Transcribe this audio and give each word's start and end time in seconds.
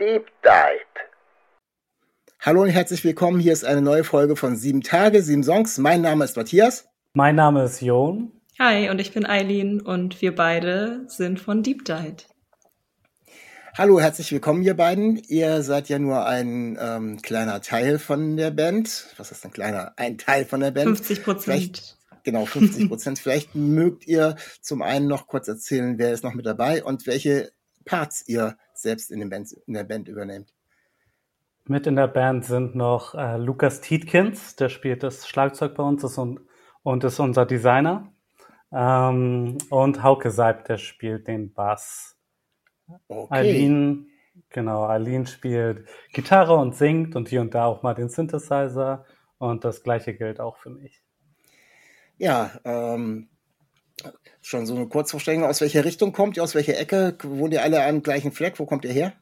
Deep 0.00 0.28
Dive. 0.42 0.80
Hallo 2.40 2.62
und 2.62 2.70
herzlich 2.70 3.04
willkommen. 3.04 3.38
Hier 3.38 3.52
ist 3.52 3.66
eine 3.66 3.82
neue 3.82 4.02
Folge 4.02 4.34
von 4.34 4.56
Sieben 4.56 4.80
Tage, 4.80 5.22
sieben 5.22 5.44
Songs. 5.44 5.76
Mein 5.76 6.00
Name 6.00 6.24
ist 6.24 6.38
Matthias. 6.38 6.88
Mein 7.12 7.34
Name 7.34 7.64
ist 7.64 7.82
Jon. 7.82 8.32
Hi, 8.58 8.88
und 8.88 8.98
ich 8.98 9.12
bin 9.12 9.26
Eileen 9.26 9.82
und 9.82 10.22
wir 10.22 10.34
beide 10.34 11.04
sind 11.08 11.38
von 11.38 11.62
Deep 11.62 11.84
Dive. 11.84 12.16
Hallo, 13.76 14.00
herzlich 14.00 14.32
willkommen, 14.32 14.62
ihr 14.62 14.72
beiden. 14.72 15.16
Ihr 15.28 15.62
seid 15.62 15.90
ja 15.90 15.98
nur 15.98 16.24
ein 16.24 16.78
ähm, 16.80 17.20
kleiner 17.20 17.60
Teil 17.60 17.98
von 17.98 18.38
der 18.38 18.52
Band. 18.52 19.08
Was 19.18 19.32
ist 19.32 19.44
ein 19.44 19.50
kleiner? 19.50 19.92
Ein 19.98 20.16
Teil 20.16 20.46
von 20.46 20.60
der 20.60 20.70
Band. 20.70 20.86
50 20.96 21.22
Prozent. 21.22 21.98
Genau, 22.24 22.46
50 22.46 22.88
Prozent. 22.88 23.18
Vielleicht 23.22 23.54
mögt 23.54 24.06
ihr 24.06 24.36
zum 24.62 24.80
einen 24.80 25.08
noch 25.08 25.26
kurz 25.26 25.46
erzählen, 25.46 25.98
wer 25.98 26.14
ist 26.14 26.24
noch 26.24 26.32
mit 26.32 26.46
dabei 26.46 26.82
und 26.82 27.06
welche 27.06 27.52
Parts 27.84 28.26
ihr 28.26 28.56
selbst 28.82 29.10
in, 29.10 29.28
Band, 29.28 29.52
in 29.66 29.74
der 29.74 29.84
Band 29.84 30.08
übernehmt. 30.08 30.52
Mit 31.66 31.86
in 31.86 31.96
der 31.96 32.08
Band 32.08 32.44
sind 32.44 32.74
noch 32.74 33.14
äh, 33.14 33.36
Lukas 33.36 33.80
Tietkins, 33.80 34.56
der 34.56 34.68
spielt 34.68 35.02
das 35.02 35.28
Schlagzeug 35.28 35.74
bei 35.74 35.82
uns 35.82 36.02
ist 36.02 36.18
und, 36.18 36.40
und 36.82 37.04
ist 37.04 37.20
unser 37.20 37.46
Designer. 37.46 38.12
Ähm, 38.72 39.58
und 39.68 40.02
Hauke 40.02 40.30
Seib, 40.30 40.64
der 40.64 40.78
spielt 40.78 41.26
den 41.28 41.52
Bass. 41.52 42.16
Okay. 43.08 43.28
Aline, 43.30 44.06
genau, 44.48 44.84
Aline 44.84 45.26
spielt 45.26 45.88
Gitarre 46.12 46.56
und 46.56 46.74
singt 46.74 47.16
und 47.16 47.28
hier 47.28 47.40
und 47.40 47.54
da 47.54 47.66
auch 47.66 47.82
mal 47.82 47.94
den 47.94 48.08
Synthesizer. 48.08 49.04
Und 49.38 49.64
das 49.64 49.82
gleiche 49.82 50.14
gilt 50.14 50.40
auch 50.40 50.58
für 50.58 50.70
mich. 50.70 51.02
Ja, 52.18 52.50
ähm, 52.64 53.29
schon 54.42 54.66
so 54.66 54.74
eine 54.74 54.86
Kurzvorstellung. 54.86 55.44
Aus 55.44 55.60
welcher 55.60 55.84
Richtung 55.84 56.12
kommt 56.12 56.36
ihr? 56.36 56.42
Aus 56.42 56.54
welcher 56.54 56.78
Ecke? 56.78 57.16
Wohnt 57.22 57.52
ihr 57.52 57.62
alle 57.62 57.84
am 57.84 58.02
gleichen 58.02 58.32
Fleck? 58.32 58.58
Wo 58.58 58.66
kommt 58.66 58.84
ihr 58.84 58.92
her? 58.92 59.12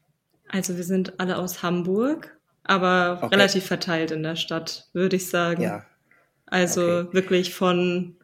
Also 0.48 0.76
wir 0.76 0.84
sind 0.84 1.20
alle 1.20 1.36
aus 1.38 1.62
Hamburg, 1.62 2.38
aber 2.64 3.18
okay. 3.22 3.34
relativ 3.34 3.66
verteilt 3.66 4.10
in 4.10 4.22
der 4.22 4.36
Stadt, 4.36 4.88
würde 4.92 5.16
ich 5.16 5.28
sagen. 5.28 5.62
Ja. 5.62 5.84
Also 6.46 6.82
okay. 6.82 7.12
wirklich 7.12 7.54
von 7.54 8.16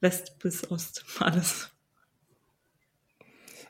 West 0.00 0.38
bis 0.38 0.70
Ost 0.70 1.04
alles. 1.20 1.70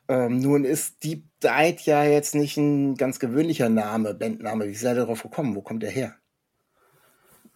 Ähm, 0.08 0.38
nun 0.38 0.64
ist 0.64 1.02
Deep 1.02 1.24
Dive 1.42 1.78
ja 1.84 2.04
jetzt 2.04 2.34
nicht 2.34 2.56
ein 2.56 2.96
ganz 2.96 3.18
gewöhnlicher 3.18 3.68
Name, 3.68 4.14
Bandname. 4.14 4.68
Wie 4.68 4.74
seid 4.74 4.96
ihr 4.96 5.00
darauf 5.00 5.22
gekommen? 5.22 5.56
Wo 5.56 5.62
kommt 5.62 5.82
der 5.82 5.90
her? 5.90 6.14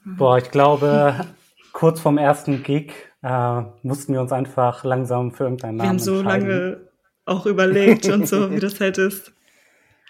Boah, 0.05 0.39
ich 0.39 0.51
glaube, 0.51 1.27
kurz 1.73 2.01
vorm 2.01 2.19
ersten 2.19 2.63
Gig 2.63 2.93
äh, 3.23 3.63
mussten 3.83 4.13
wir 4.13 4.21
uns 4.21 4.33
einfach 4.33 4.85
langsam 4.85 5.33
für 5.33 5.45
irgendeinen 5.45 5.77
Namen 5.77 5.91
entscheiden. 5.91 6.17
Wir 6.17 6.25
haben 6.25 6.45
so 6.45 6.47
lange 6.49 6.91
auch 7.25 7.47
überlegt 7.47 8.07
und 8.09 8.27
so, 8.27 8.51
wie 8.53 8.61
das 8.61 8.81
halt 8.81 8.99
ist. 8.99 9.33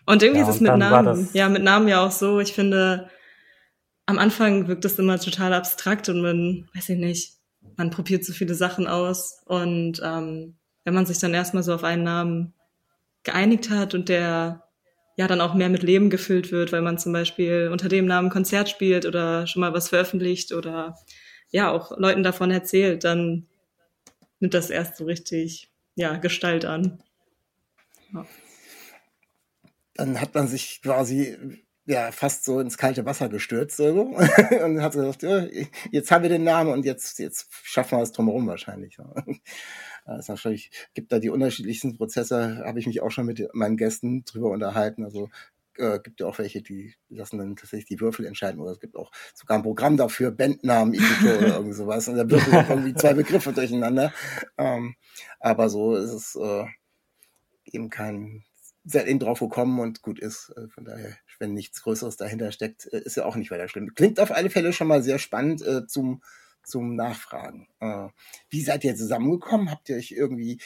Und 0.07 0.23
irgendwie 0.23 0.41
ja, 0.41 0.49
ist 0.49 0.57
es 0.57 0.61
mit 0.61 0.77
Namen, 0.77 1.29
ja, 1.33 1.49
mit 1.49 1.63
Namen 1.63 1.89
ja 1.89 2.05
auch 2.05 2.11
so. 2.11 2.41
Ich 2.41 2.53
finde, 2.53 3.09
am 4.07 4.19
Anfang 4.19 4.67
wirkt 4.67 4.85
es 4.85 4.99
immer 4.99 5.19
total 5.19 5.53
abstrakt 5.53 6.09
und 6.09 6.23
man, 6.23 6.69
weiß 6.75 6.89
ich 6.91 6.99
nicht, 6.99 7.35
man 7.77 7.91
probiert 7.91 8.25
so 8.25 8.33
viele 8.33 8.55
Sachen 8.55 8.87
aus. 8.87 9.43
Und 9.47 10.01
ähm, 10.05 10.57
wenn 10.85 10.95
man 10.95 11.07
sich 11.07 11.19
dann 11.19 11.35
erstmal 11.35 11.63
so 11.63 11.75
auf 11.75 11.85
einen 11.85 12.03
Namen 12.03 12.55
geeinigt 13.23 13.71
hat 13.71 13.95
und 13.95 14.09
der 14.09 14.65
ja 15.17 15.27
dann 15.27 15.41
auch 15.41 15.55
mehr 15.55 15.69
mit 15.69 15.83
Leben 15.83 16.09
gefüllt 16.09 16.51
wird, 16.51 16.73
weil 16.73 16.83
man 16.83 16.99
zum 16.99 17.13
Beispiel 17.13 17.69
unter 17.71 17.89
dem 17.89 18.07
Namen 18.07 18.31
Konzert 18.31 18.69
spielt 18.69 19.05
oder 19.05 19.47
schon 19.47 19.61
mal 19.61 19.75
was 19.75 19.91
veröffentlicht 19.91 20.53
oder 20.53 20.97
ja 21.51 21.71
auch 21.71 21.97
Leuten 21.99 22.23
davon 22.23 22.51
erzählt, 22.51 23.05
dann 23.05 23.47
nimmt 24.39 24.55
das 24.55 24.71
erst 24.71 24.97
so 24.97 25.05
richtig 25.05 25.71
ja 25.95 26.17
Gestalt 26.17 26.65
an. 26.65 27.03
Ja. 28.13 28.27
Dann 29.95 30.21
hat 30.21 30.35
man 30.35 30.49
sich 30.49 30.81
quasi 30.83 31.37
ja 31.87 32.13
fast 32.13 32.45
so 32.45 32.61
ins 32.61 32.79
kalte 32.79 33.05
Wasser 33.05 33.29
gestürzt 33.29 33.77
so, 33.77 33.85
und 34.65 34.83
hat 34.83 34.93
gesagt, 34.93 35.23
ja, 35.23 35.47
jetzt 35.91 36.11
haben 36.11 36.23
wir 36.23 36.31
den 36.31 36.45
Namen 36.45 36.73
und 36.73 36.85
jetzt 36.85 37.19
jetzt 37.19 37.49
schaffen 37.65 37.99
wir 37.99 38.03
es 38.03 38.13
drumherum 38.13 38.47
wahrscheinlich. 38.47 38.99
Das 40.07 40.29
ist 40.29 40.71
gibt 40.95 41.13
da 41.13 41.19
die 41.19 41.31
unterschiedlichsten 41.31 41.97
Prozesse, 41.97 42.63
habe 42.65 42.79
ich 42.79 42.87
mich 42.87 43.03
auch 43.03 43.11
schon 43.11 43.27
mit 43.27 43.49
meinen 43.55 43.77
Gästen 43.77 44.25
drüber 44.25 44.51
unterhalten. 44.51 45.05
Also 45.05 45.29
äh, 45.81 46.01
gibt 46.03 46.21
ja 46.21 46.27
auch 46.27 46.39
welche, 46.39 46.63
die 46.63 46.95
lassen 47.09 47.39
dann 47.39 47.57
tatsächlich 47.57 47.87
die 47.87 48.01
Würfel 48.01 48.27
entscheiden. 48.27 48.61
Oder 48.61 48.73
es 48.73 48.81
gibt 48.81 48.97
auch 48.97 49.11
sogar 49.35 49.59
ein 49.59 49.63
Programm 49.63 49.97
dafür, 49.97 50.31
Bandnamen, 50.31 50.95
Editor 50.95 51.39
oder 51.39 51.47
irgend 51.57 51.75
sowas. 51.75 52.09
Und 52.09 52.17
da 52.17 52.31
würfelt 52.31 52.55
auch 52.55 52.71
irgendwie 52.71 52.95
zwei 52.95 53.15
Begriffe 53.15 53.53
durcheinander. 53.53 54.13
Ähm, 54.59 54.95
aber 55.41 55.69
so 55.69 55.97
ist 55.97 56.13
es 56.13 56.37
äh, 56.37 56.65
eben 57.65 57.91
kein, 57.91 58.45
seid 58.85 59.07
eben 59.07 59.19
drauf 59.19 59.41
gekommen 59.41 59.81
und 59.81 60.03
gut 60.03 60.21
ist. 60.21 60.53
Äh, 60.57 60.69
von 60.69 60.85
daher, 60.85 61.17
wenn 61.39 61.55
nichts 61.55 61.83
Größeres 61.83 62.17
dahinter 62.17 62.53
steckt, 62.53 62.87
äh, 62.93 63.01
ist 63.01 63.17
ja 63.17 63.25
auch 63.25 63.37
nicht 63.37 63.51
weiter 63.51 63.69
schlimm. 63.69 63.95
Klingt 63.95 64.21
auf 64.21 64.31
alle 64.31 64.51
Fälle 64.51 64.73
schon 64.73 64.89
mal 64.89 65.03
sehr 65.03 65.19
spannend 65.19 65.63
äh, 65.63 65.87
zum 65.87 66.23
zum 66.71 66.95
Nachfragen. 66.97 67.69
Äh, 67.81 68.09
wie 68.49 68.63
seid 68.63 68.85
ihr 68.85 68.97
zusammengekommen? 68.97 69.71
Habt 69.71 69.89
ihr 69.89 69.97
euch 69.97 70.13
irgendwie 70.13 70.61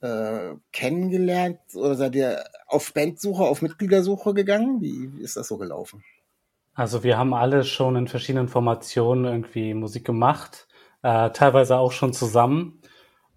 äh, 0.00 0.54
kennengelernt 0.72 1.58
oder 1.74 1.96
seid 1.96 2.14
ihr 2.14 2.44
auf 2.66 2.92
Bandsuche, 2.94 3.42
auf 3.42 3.62
Mitgliedersuche 3.62 4.34
gegangen? 4.34 4.80
Wie, 4.80 5.12
wie 5.12 5.22
ist 5.22 5.36
das 5.36 5.48
so 5.48 5.56
gelaufen? 5.56 6.04
Also 6.74 7.02
wir 7.02 7.16
haben 7.16 7.32
alle 7.32 7.64
schon 7.64 7.96
in 7.96 8.06
verschiedenen 8.06 8.48
Formationen 8.48 9.24
irgendwie 9.24 9.72
Musik 9.72 10.04
gemacht, 10.04 10.68
äh, 11.02 11.30
teilweise 11.30 11.78
auch 11.78 11.92
schon 11.92 12.12
zusammen. 12.12 12.82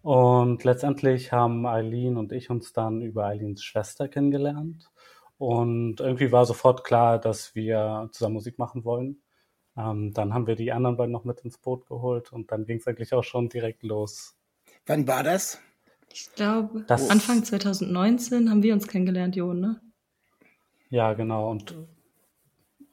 Und 0.01 0.63
letztendlich 0.63 1.31
haben 1.31 1.66
Eileen 1.66 2.18
und 2.18 2.31
ich 2.31 2.50
uns 2.50 2.74
dann 2.74 3.01
über 3.01 3.25
Eileens 3.25 3.63
Schwester 3.63 4.07
kennengelernt. 4.07 4.90
Und 5.38 6.01
irgendwie 6.01 6.34
war 6.34 6.46
sofort 6.46 6.84
klar, 6.84 7.18
dass 7.18 7.56
wir 7.56 8.09
zusammen 8.12 8.36
Musik 8.36 8.59
machen 8.59 8.84
wollen. 8.84 9.22
Ähm, 9.78 10.13
dann 10.13 10.34
haben 10.34 10.47
wir 10.47 10.56
die 10.56 10.72
anderen 10.72 10.97
beiden 10.97 11.12
noch 11.12 11.24
mit 11.24 11.41
ins 11.41 11.57
Boot 11.57 11.88
geholt 11.88 12.31
und 12.31 12.52
dann 12.52 12.66
ging 12.66 12.78
es 12.78 12.88
eigentlich 12.88 13.13
auch 13.13 13.24
schon 13.24 13.50
direkt 13.50 13.84
los. 13.84 14.35
Wann 14.85 15.07
war 15.07 15.24
das? 15.24 15.59
Ich 16.12 16.34
glaube, 16.35 16.85
Anfang 16.88 17.44
2019 17.44 18.50
haben 18.50 18.63
wir 18.63 18.74
uns 18.74 18.88
kennengelernt, 18.88 19.36
Jon, 19.36 19.60
ne? 19.60 19.81
Ja, 20.89 21.13
genau. 21.13 21.51
Und 21.51 21.75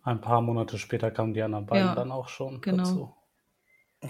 ein 0.02 0.20
paar 0.20 0.42
Monate 0.42 0.78
später 0.78 1.10
kamen 1.10 1.34
die 1.34 1.42
anderen 1.42 1.66
beiden 1.66 1.86
ja, 1.86 1.94
dann 1.94 2.12
auch 2.12 2.28
schon 2.28 2.60
genau. 2.60 2.84
dazu. 2.84 3.14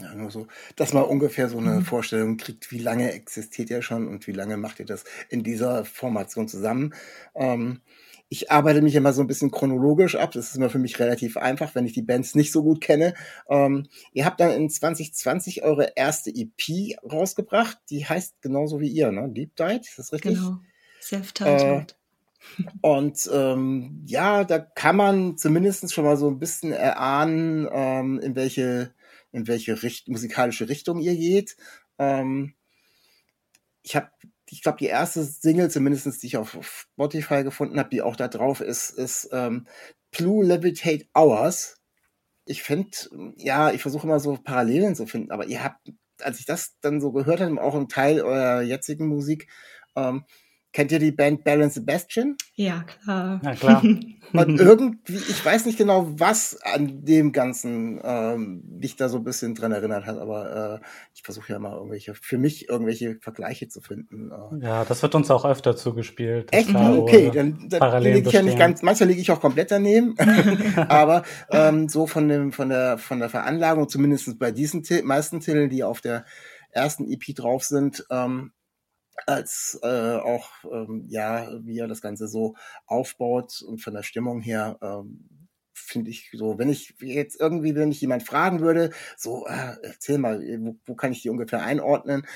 Ja, 0.02 0.14
nur 0.14 0.30
so, 0.30 0.48
dass 0.74 0.92
man 0.92 1.04
ungefähr 1.04 1.48
so 1.48 1.58
eine 1.58 1.76
mhm. 1.76 1.84
Vorstellung 1.84 2.36
kriegt, 2.36 2.70
wie 2.72 2.80
lange 2.80 3.12
existiert 3.12 3.70
ihr 3.70 3.82
schon 3.82 4.08
und 4.08 4.26
wie 4.26 4.32
lange 4.32 4.56
macht 4.56 4.80
ihr 4.80 4.86
das 4.86 5.04
in 5.28 5.44
dieser 5.44 5.84
Formation 5.84 6.48
zusammen. 6.48 6.92
Ähm, 7.34 7.80
ich 8.28 8.50
arbeite 8.50 8.82
mich 8.82 8.94
immer 8.94 9.12
so 9.12 9.20
ein 9.20 9.28
bisschen 9.28 9.50
chronologisch 9.50 10.16
ab. 10.16 10.32
Das 10.32 10.48
ist 10.48 10.56
immer 10.56 10.70
für 10.70 10.78
mich 10.78 10.98
relativ 10.98 11.36
einfach, 11.36 11.74
wenn 11.74 11.86
ich 11.86 11.92
die 11.92 12.02
Bands 12.02 12.34
nicht 12.34 12.50
so 12.50 12.62
gut 12.62 12.80
kenne. 12.80 13.14
Ähm, 13.48 13.86
ihr 14.12 14.24
habt 14.24 14.40
dann 14.40 14.50
in 14.50 14.68
2020 14.68 15.62
eure 15.62 15.92
erste 15.94 16.30
EP 16.30 16.96
rausgebracht. 17.04 17.78
Die 17.90 18.04
heißt 18.04 18.42
genauso 18.42 18.80
wie 18.80 18.88
ihr, 18.88 19.12
ne? 19.12 19.28
Deep 19.30 19.54
Dive, 19.56 19.80
ist 19.80 19.98
das 19.98 20.12
richtig? 20.12 20.34
Genau. 20.34 20.58
Self-titled. 21.00 21.92
Äh, 21.92 21.96
und 22.80 23.30
ähm, 23.32 24.02
ja, 24.06 24.44
da 24.44 24.58
kann 24.58 24.96
man 24.96 25.36
zumindest 25.36 25.92
schon 25.92 26.04
mal 26.04 26.16
so 26.16 26.28
ein 26.28 26.38
bisschen 26.38 26.72
erahnen, 26.72 27.68
ähm, 27.70 28.18
in 28.20 28.34
welche, 28.34 28.92
in 29.32 29.46
welche 29.46 29.82
Richt 29.82 30.08
musikalische 30.08 30.68
Richtung 30.68 31.00
ihr 31.00 31.16
geht. 31.16 31.56
Ähm, 31.98 32.54
ich 33.82 33.94
habe 33.94 34.10
ich 34.50 34.62
glaube, 34.62 34.78
die 34.78 34.86
erste 34.86 35.24
Single, 35.24 35.70
zumindest 35.70 36.22
die 36.22 36.26
ich 36.26 36.36
auf 36.36 36.56
Spotify 36.60 37.42
gefunden 37.42 37.78
habe, 37.78 37.90
die 37.90 38.02
auch 38.02 38.16
da 38.16 38.28
drauf 38.28 38.60
ist, 38.60 38.90
ist 38.90 39.28
ähm, 39.32 39.66
Blue 40.12 40.44
Levitate 40.44 41.06
Hours. 41.14 41.80
Ich 42.44 42.62
finde, 42.62 42.90
ja, 43.36 43.72
ich 43.72 43.82
versuche 43.82 44.06
immer 44.06 44.20
so 44.20 44.36
Parallelen 44.36 44.94
zu 44.94 45.06
finden, 45.06 45.32
aber 45.32 45.46
ihr 45.46 45.64
habt, 45.64 45.92
als 46.20 46.38
ich 46.38 46.46
das 46.46 46.78
dann 46.80 47.00
so 47.00 47.12
gehört 47.12 47.40
habe, 47.40 47.60
auch 47.60 47.74
ein 47.74 47.88
Teil 47.88 48.20
eurer 48.20 48.62
jetzigen 48.62 49.08
Musik, 49.08 49.48
ähm, 49.96 50.24
Kennt 50.76 50.92
ihr 50.92 50.98
die 50.98 51.10
Band 51.10 51.42
Balance 51.42 51.76
Sebastian? 51.76 52.36
Ja, 52.54 52.82
klar. 52.82 53.40
Ja, 53.42 53.54
klar. 53.54 53.82
Und 54.34 54.60
irgendwie, 54.60 55.14
ich 55.14 55.42
weiß 55.42 55.64
nicht 55.64 55.78
genau, 55.78 56.06
was 56.18 56.60
an 56.60 57.02
dem 57.02 57.32
Ganzen 57.32 57.98
ähm, 58.04 58.62
mich 58.78 58.94
da 58.94 59.08
so 59.08 59.16
ein 59.16 59.24
bisschen 59.24 59.54
dran 59.54 59.72
erinnert 59.72 60.04
hat, 60.04 60.18
aber 60.18 60.80
äh, 60.82 60.86
ich 61.14 61.22
versuche 61.22 61.50
ja 61.50 61.58
mal 61.58 61.72
irgendwelche, 61.72 62.14
für 62.14 62.36
mich 62.36 62.68
irgendwelche 62.68 63.16
Vergleiche 63.22 63.68
zu 63.68 63.80
finden. 63.80 64.30
Äh. 64.30 64.66
Ja, 64.66 64.84
das 64.84 65.00
wird 65.00 65.14
uns 65.14 65.30
auch 65.30 65.46
öfter 65.46 65.78
zugespielt. 65.78 66.52
Echt? 66.52 66.74
Okay, 66.74 67.30
dann, 67.32 67.70
dann 67.70 68.02
liege 68.02 68.28
ich 68.28 68.32
ja 68.34 68.42
nicht 68.42 68.58
ganz, 68.58 68.82
manchmal 68.82 69.08
liege 69.08 69.22
ich 69.22 69.30
auch 69.30 69.40
komplett 69.40 69.70
daneben, 69.70 70.14
aber 70.76 71.22
ähm, 71.50 71.88
so 71.88 72.06
von 72.06 72.28
dem, 72.28 72.52
von 72.52 72.68
der, 72.68 72.98
von 72.98 73.18
der 73.18 73.30
Veranlagung, 73.30 73.88
zumindest 73.88 74.38
bei 74.38 74.50
diesen 74.50 74.84
meisten 75.04 75.40
Titeln, 75.40 75.70
die 75.70 75.84
auf 75.84 76.02
der 76.02 76.26
ersten 76.70 77.10
EP 77.10 77.34
drauf 77.34 77.64
sind, 77.64 78.04
ähm, 78.10 78.52
als 79.26 79.78
äh, 79.82 80.16
auch 80.16 80.48
ähm, 80.70 81.04
ja, 81.08 81.48
wie 81.62 81.78
er 81.78 81.88
das 81.88 82.02
Ganze 82.02 82.28
so 82.28 82.56
aufbaut 82.86 83.62
und 83.62 83.78
von 83.78 83.94
der 83.94 84.02
Stimmung 84.02 84.40
her 84.40 84.78
ähm, 84.82 85.48
finde 85.72 86.10
ich 86.10 86.30
so, 86.32 86.58
wenn 86.58 86.68
ich 86.68 86.94
jetzt 87.00 87.40
irgendwie, 87.40 87.74
wenn 87.74 87.88
mich 87.88 88.00
jemand 88.00 88.22
fragen 88.22 88.60
würde, 88.60 88.90
so, 89.16 89.46
äh, 89.46 89.76
erzähl 89.82 90.18
mal, 90.18 90.40
wo, 90.60 90.76
wo 90.86 90.94
kann 90.94 91.12
ich 91.12 91.22
die 91.22 91.30
ungefähr 91.30 91.62
einordnen, 91.62 92.26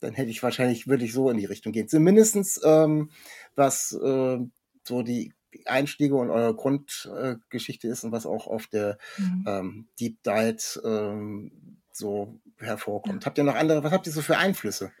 dann 0.00 0.14
hätte 0.14 0.30
ich 0.30 0.42
wahrscheinlich, 0.42 0.86
würde 0.86 1.04
ich 1.04 1.12
so 1.12 1.30
in 1.30 1.36
die 1.36 1.44
Richtung 1.44 1.72
gehen. 1.72 1.88
Zumindestens 1.88 2.60
ähm, 2.64 3.10
was 3.54 3.92
äh, 3.92 4.38
so 4.82 5.02
die 5.02 5.32
Einstiege 5.64 6.16
und 6.16 6.30
eure 6.30 6.54
Grundgeschichte 6.54 7.88
äh, 7.88 7.90
ist 7.90 8.04
und 8.04 8.12
was 8.12 8.26
auch 8.26 8.46
auf 8.46 8.66
der 8.66 8.98
mhm. 9.16 9.44
ähm, 9.46 9.88
Deep 9.98 10.22
Dive 10.22 10.80
ähm, 10.84 11.80
so 11.92 12.38
hervorkommt. 12.58 13.22
Ja. 13.22 13.26
Habt 13.26 13.38
ihr 13.38 13.44
noch 13.44 13.54
andere, 13.54 13.82
was 13.82 13.92
habt 13.92 14.06
ihr 14.06 14.12
so 14.12 14.22
für 14.22 14.36
Einflüsse? 14.36 14.92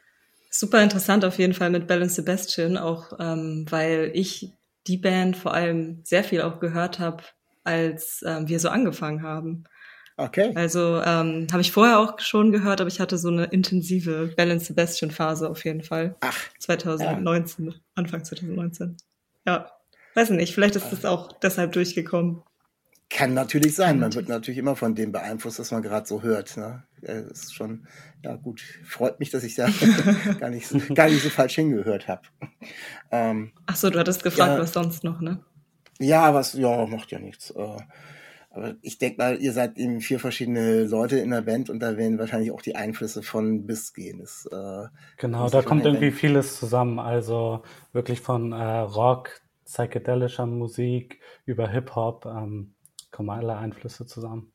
Super 0.50 0.82
interessant 0.82 1.24
auf 1.24 1.38
jeden 1.38 1.54
Fall 1.54 1.70
mit 1.70 1.86
Balance 1.86 2.14
Sebastian, 2.14 2.76
auch 2.76 3.12
ähm, 3.18 3.66
weil 3.68 4.10
ich 4.14 4.52
die 4.86 4.96
Band 4.96 5.36
vor 5.36 5.52
allem 5.52 6.00
sehr 6.04 6.24
viel 6.24 6.42
auch 6.42 6.60
gehört 6.60 6.98
habe, 6.98 7.22
als 7.64 8.24
ähm, 8.26 8.48
wir 8.48 8.60
so 8.60 8.68
angefangen 8.68 9.22
haben. 9.22 9.64
Okay. 10.18 10.52
Also 10.54 11.02
ähm, 11.02 11.46
habe 11.52 11.60
ich 11.60 11.72
vorher 11.72 11.98
auch 11.98 12.18
schon 12.20 12.50
gehört, 12.50 12.80
aber 12.80 12.88
ich 12.88 13.00
hatte 13.00 13.18
so 13.18 13.28
eine 13.28 13.44
intensive 13.46 14.32
Balance 14.36 14.66
Sebastian 14.66 15.10
Phase 15.10 15.50
auf 15.50 15.64
jeden 15.64 15.82
Fall. 15.82 16.16
Ach. 16.20 16.38
2019, 16.58 17.66
ja. 17.66 17.72
Anfang 17.94 18.24
2019. 18.24 18.96
Ja, 19.46 19.70
weiß 20.14 20.30
nicht, 20.30 20.54
vielleicht 20.54 20.76
ist 20.76 20.90
das 20.90 21.04
auch 21.04 21.32
deshalb 21.32 21.72
durchgekommen. 21.72 22.42
Kann 23.08 23.34
natürlich 23.34 23.76
sein. 23.76 24.00
Man 24.00 24.14
wird 24.14 24.28
natürlich 24.28 24.58
immer 24.58 24.74
von 24.74 24.94
dem 24.96 25.12
beeinflusst, 25.12 25.60
was 25.60 25.70
man 25.70 25.82
gerade 25.82 26.06
so 26.06 26.22
hört. 26.22 26.56
Ne? 26.56 26.82
Das 27.02 27.44
ist 27.44 27.54
schon, 27.54 27.86
ja 28.24 28.34
gut, 28.34 28.60
freut 28.84 29.20
mich, 29.20 29.30
dass 29.30 29.44
ich 29.44 29.54
da 29.54 29.68
gar, 30.40 30.50
nicht, 30.50 30.72
gar 30.94 31.08
nicht 31.08 31.22
so 31.22 31.30
falsch 31.30 31.54
hingehört 31.54 32.08
habe. 32.08 32.22
Ähm, 33.12 33.52
Ach 33.66 33.76
so, 33.76 33.90
du 33.90 33.98
hattest 33.98 34.24
gefragt, 34.24 34.54
ja, 34.54 34.58
was 34.58 34.72
sonst 34.72 35.04
noch, 35.04 35.20
ne? 35.20 35.40
Ja, 36.00 36.34
was, 36.34 36.54
ja, 36.54 36.86
macht 36.86 37.12
ja 37.12 37.20
nichts. 37.20 37.50
Äh, 37.50 37.78
aber 38.56 38.74
ich 38.80 38.98
denke 38.98 39.18
mal, 39.18 39.36
ihr 39.36 39.52
seid 39.52 39.76
eben 39.76 40.00
vier 40.00 40.18
verschiedene 40.18 40.84
Leute 40.84 41.18
in 41.18 41.30
der 41.30 41.42
Band 41.42 41.68
und 41.68 41.78
da 41.80 41.98
werden 41.98 42.18
wahrscheinlich 42.18 42.52
auch 42.52 42.62
die 42.62 42.74
Einflüsse 42.74 43.22
von 43.22 43.66
bis 43.66 43.92
gehen. 43.92 44.18
Das, 44.18 44.48
äh, 44.50 44.88
genau, 45.18 45.50
da 45.50 45.60
kommt 45.60 45.84
irgendwie 45.84 46.08
Band. 46.08 46.20
vieles 46.20 46.58
zusammen. 46.58 46.98
Also 46.98 47.62
wirklich 47.92 48.20
von 48.20 48.52
äh, 48.52 48.78
Rock, 48.78 49.42
psychedelischer 49.66 50.46
Musik 50.46 51.20
über 51.44 51.68
Hip-Hop. 51.68 52.24
Ähm, 52.24 52.72
kommen 53.16 53.30
alle 53.30 53.56
Einflüsse 53.56 54.04
zusammen. 54.04 54.52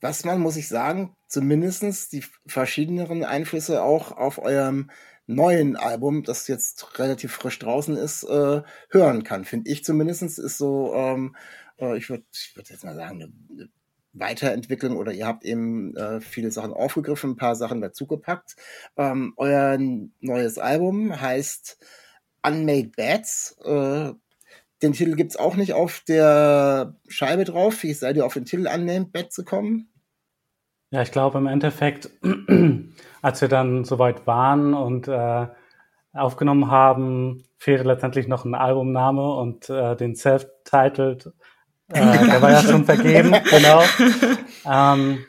Was 0.00 0.24
man, 0.24 0.40
muss 0.40 0.56
ich 0.56 0.66
sagen, 0.66 1.14
zumindestens 1.26 2.08
die 2.08 2.24
verschiedenen 2.46 3.22
Einflüsse 3.22 3.82
auch 3.82 4.12
auf 4.12 4.38
eurem 4.38 4.90
neuen 5.26 5.76
Album, 5.76 6.22
das 6.22 6.48
jetzt 6.48 6.98
relativ 6.98 7.32
frisch 7.32 7.58
draußen 7.58 7.96
ist, 7.96 8.22
äh, 8.24 8.62
hören 8.88 9.24
kann, 9.24 9.44
finde 9.44 9.70
ich 9.70 9.84
zumindestens 9.84 10.38
ist 10.38 10.56
so, 10.56 10.94
ähm, 10.94 11.36
äh, 11.78 11.98
ich 11.98 12.08
würde 12.08 12.24
würd 12.54 12.70
jetzt 12.70 12.82
mal 12.82 12.94
sagen, 12.94 13.22
eine, 13.22 13.68
Weiterentwicklung 14.12 14.96
oder 14.96 15.12
ihr 15.12 15.26
habt 15.26 15.44
eben 15.44 15.94
äh, 15.96 16.20
viele 16.20 16.50
Sachen 16.50 16.72
aufgegriffen, 16.72 17.32
ein 17.32 17.36
paar 17.36 17.54
Sachen 17.54 17.80
dazugepackt. 17.80 18.56
Ähm, 18.96 19.34
euer 19.36 19.78
neues 20.18 20.58
Album 20.58 21.20
heißt 21.20 21.78
Unmade. 22.42 22.90
Äh, 23.62 24.14
den 24.82 24.92
Titel 24.92 25.14
gibt's 25.14 25.36
auch 25.36 25.56
nicht 25.56 25.74
auf 25.74 26.02
der 26.06 26.96
Scheibe 27.08 27.44
drauf. 27.44 27.82
Wie 27.82 27.92
seid 27.92 28.16
ihr 28.16 28.24
auf 28.24 28.34
den 28.34 28.44
Titel 28.44 28.66
annehmt, 28.66 29.12
Bett 29.12 29.32
zu 29.32 29.44
kommen? 29.44 29.88
Ja, 30.90 31.02
ich 31.02 31.12
glaube 31.12 31.38
im 31.38 31.46
Endeffekt, 31.46 32.10
als 33.22 33.40
wir 33.40 33.48
dann 33.48 33.84
soweit 33.84 34.26
waren 34.26 34.74
und 34.74 35.06
äh, 35.06 35.46
aufgenommen 36.12 36.70
haben, 36.70 37.44
fehlte 37.58 37.84
letztendlich 37.84 38.26
noch 38.26 38.44
ein 38.44 38.54
Albumname 38.54 39.34
und 39.34 39.70
äh, 39.70 39.94
den 39.94 40.16
Self-Titled, 40.16 41.26
äh, 41.88 42.00
der 42.26 42.42
war 42.42 42.50
ja 42.50 42.62
schon 42.62 42.84
vergeben, 42.84 43.34
genau. 43.48 43.82
Ähm, 44.66 45.24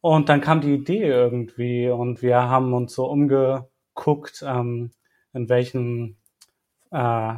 und 0.00 0.28
dann 0.28 0.40
kam 0.40 0.60
die 0.60 0.74
Idee 0.74 1.04
irgendwie 1.04 1.88
und 1.88 2.22
wir 2.22 2.42
haben 2.42 2.72
uns 2.72 2.94
so 2.94 3.06
umgeguckt, 3.06 4.44
ähm, 4.46 4.90
in 5.32 5.48
welchen 5.48 6.16
äh, 6.90 7.34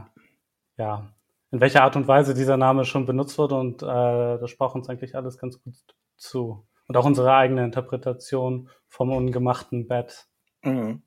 ja, 0.77 1.13
in 1.51 1.61
welcher 1.61 1.83
Art 1.83 1.97
und 1.97 2.09
Weise 2.09 2.35
dieser 2.35 2.57
Name 2.57 2.85
schon 2.85 3.07
benutzt 3.07 3.39
wurde 3.39 3.57
und 3.57 3.83
äh, 3.83 3.87
das 3.87 4.51
sprach 4.51 4.75
uns 4.75 4.89
eigentlich 4.89 5.15
alles 5.17 5.39
ganz 5.39 5.63
gut 5.63 5.75
zu. 6.17 6.67
Und 6.87 6.97
auch 6.97 7.05
unsere 7.05 7.33
eigene 7.35 7.65
Interpretation 7.65 8.69
vom 8.89 9.13
ungemachten 9.13 9.87
Bett. 9.87 10.27
Mhm. 10.63 11.03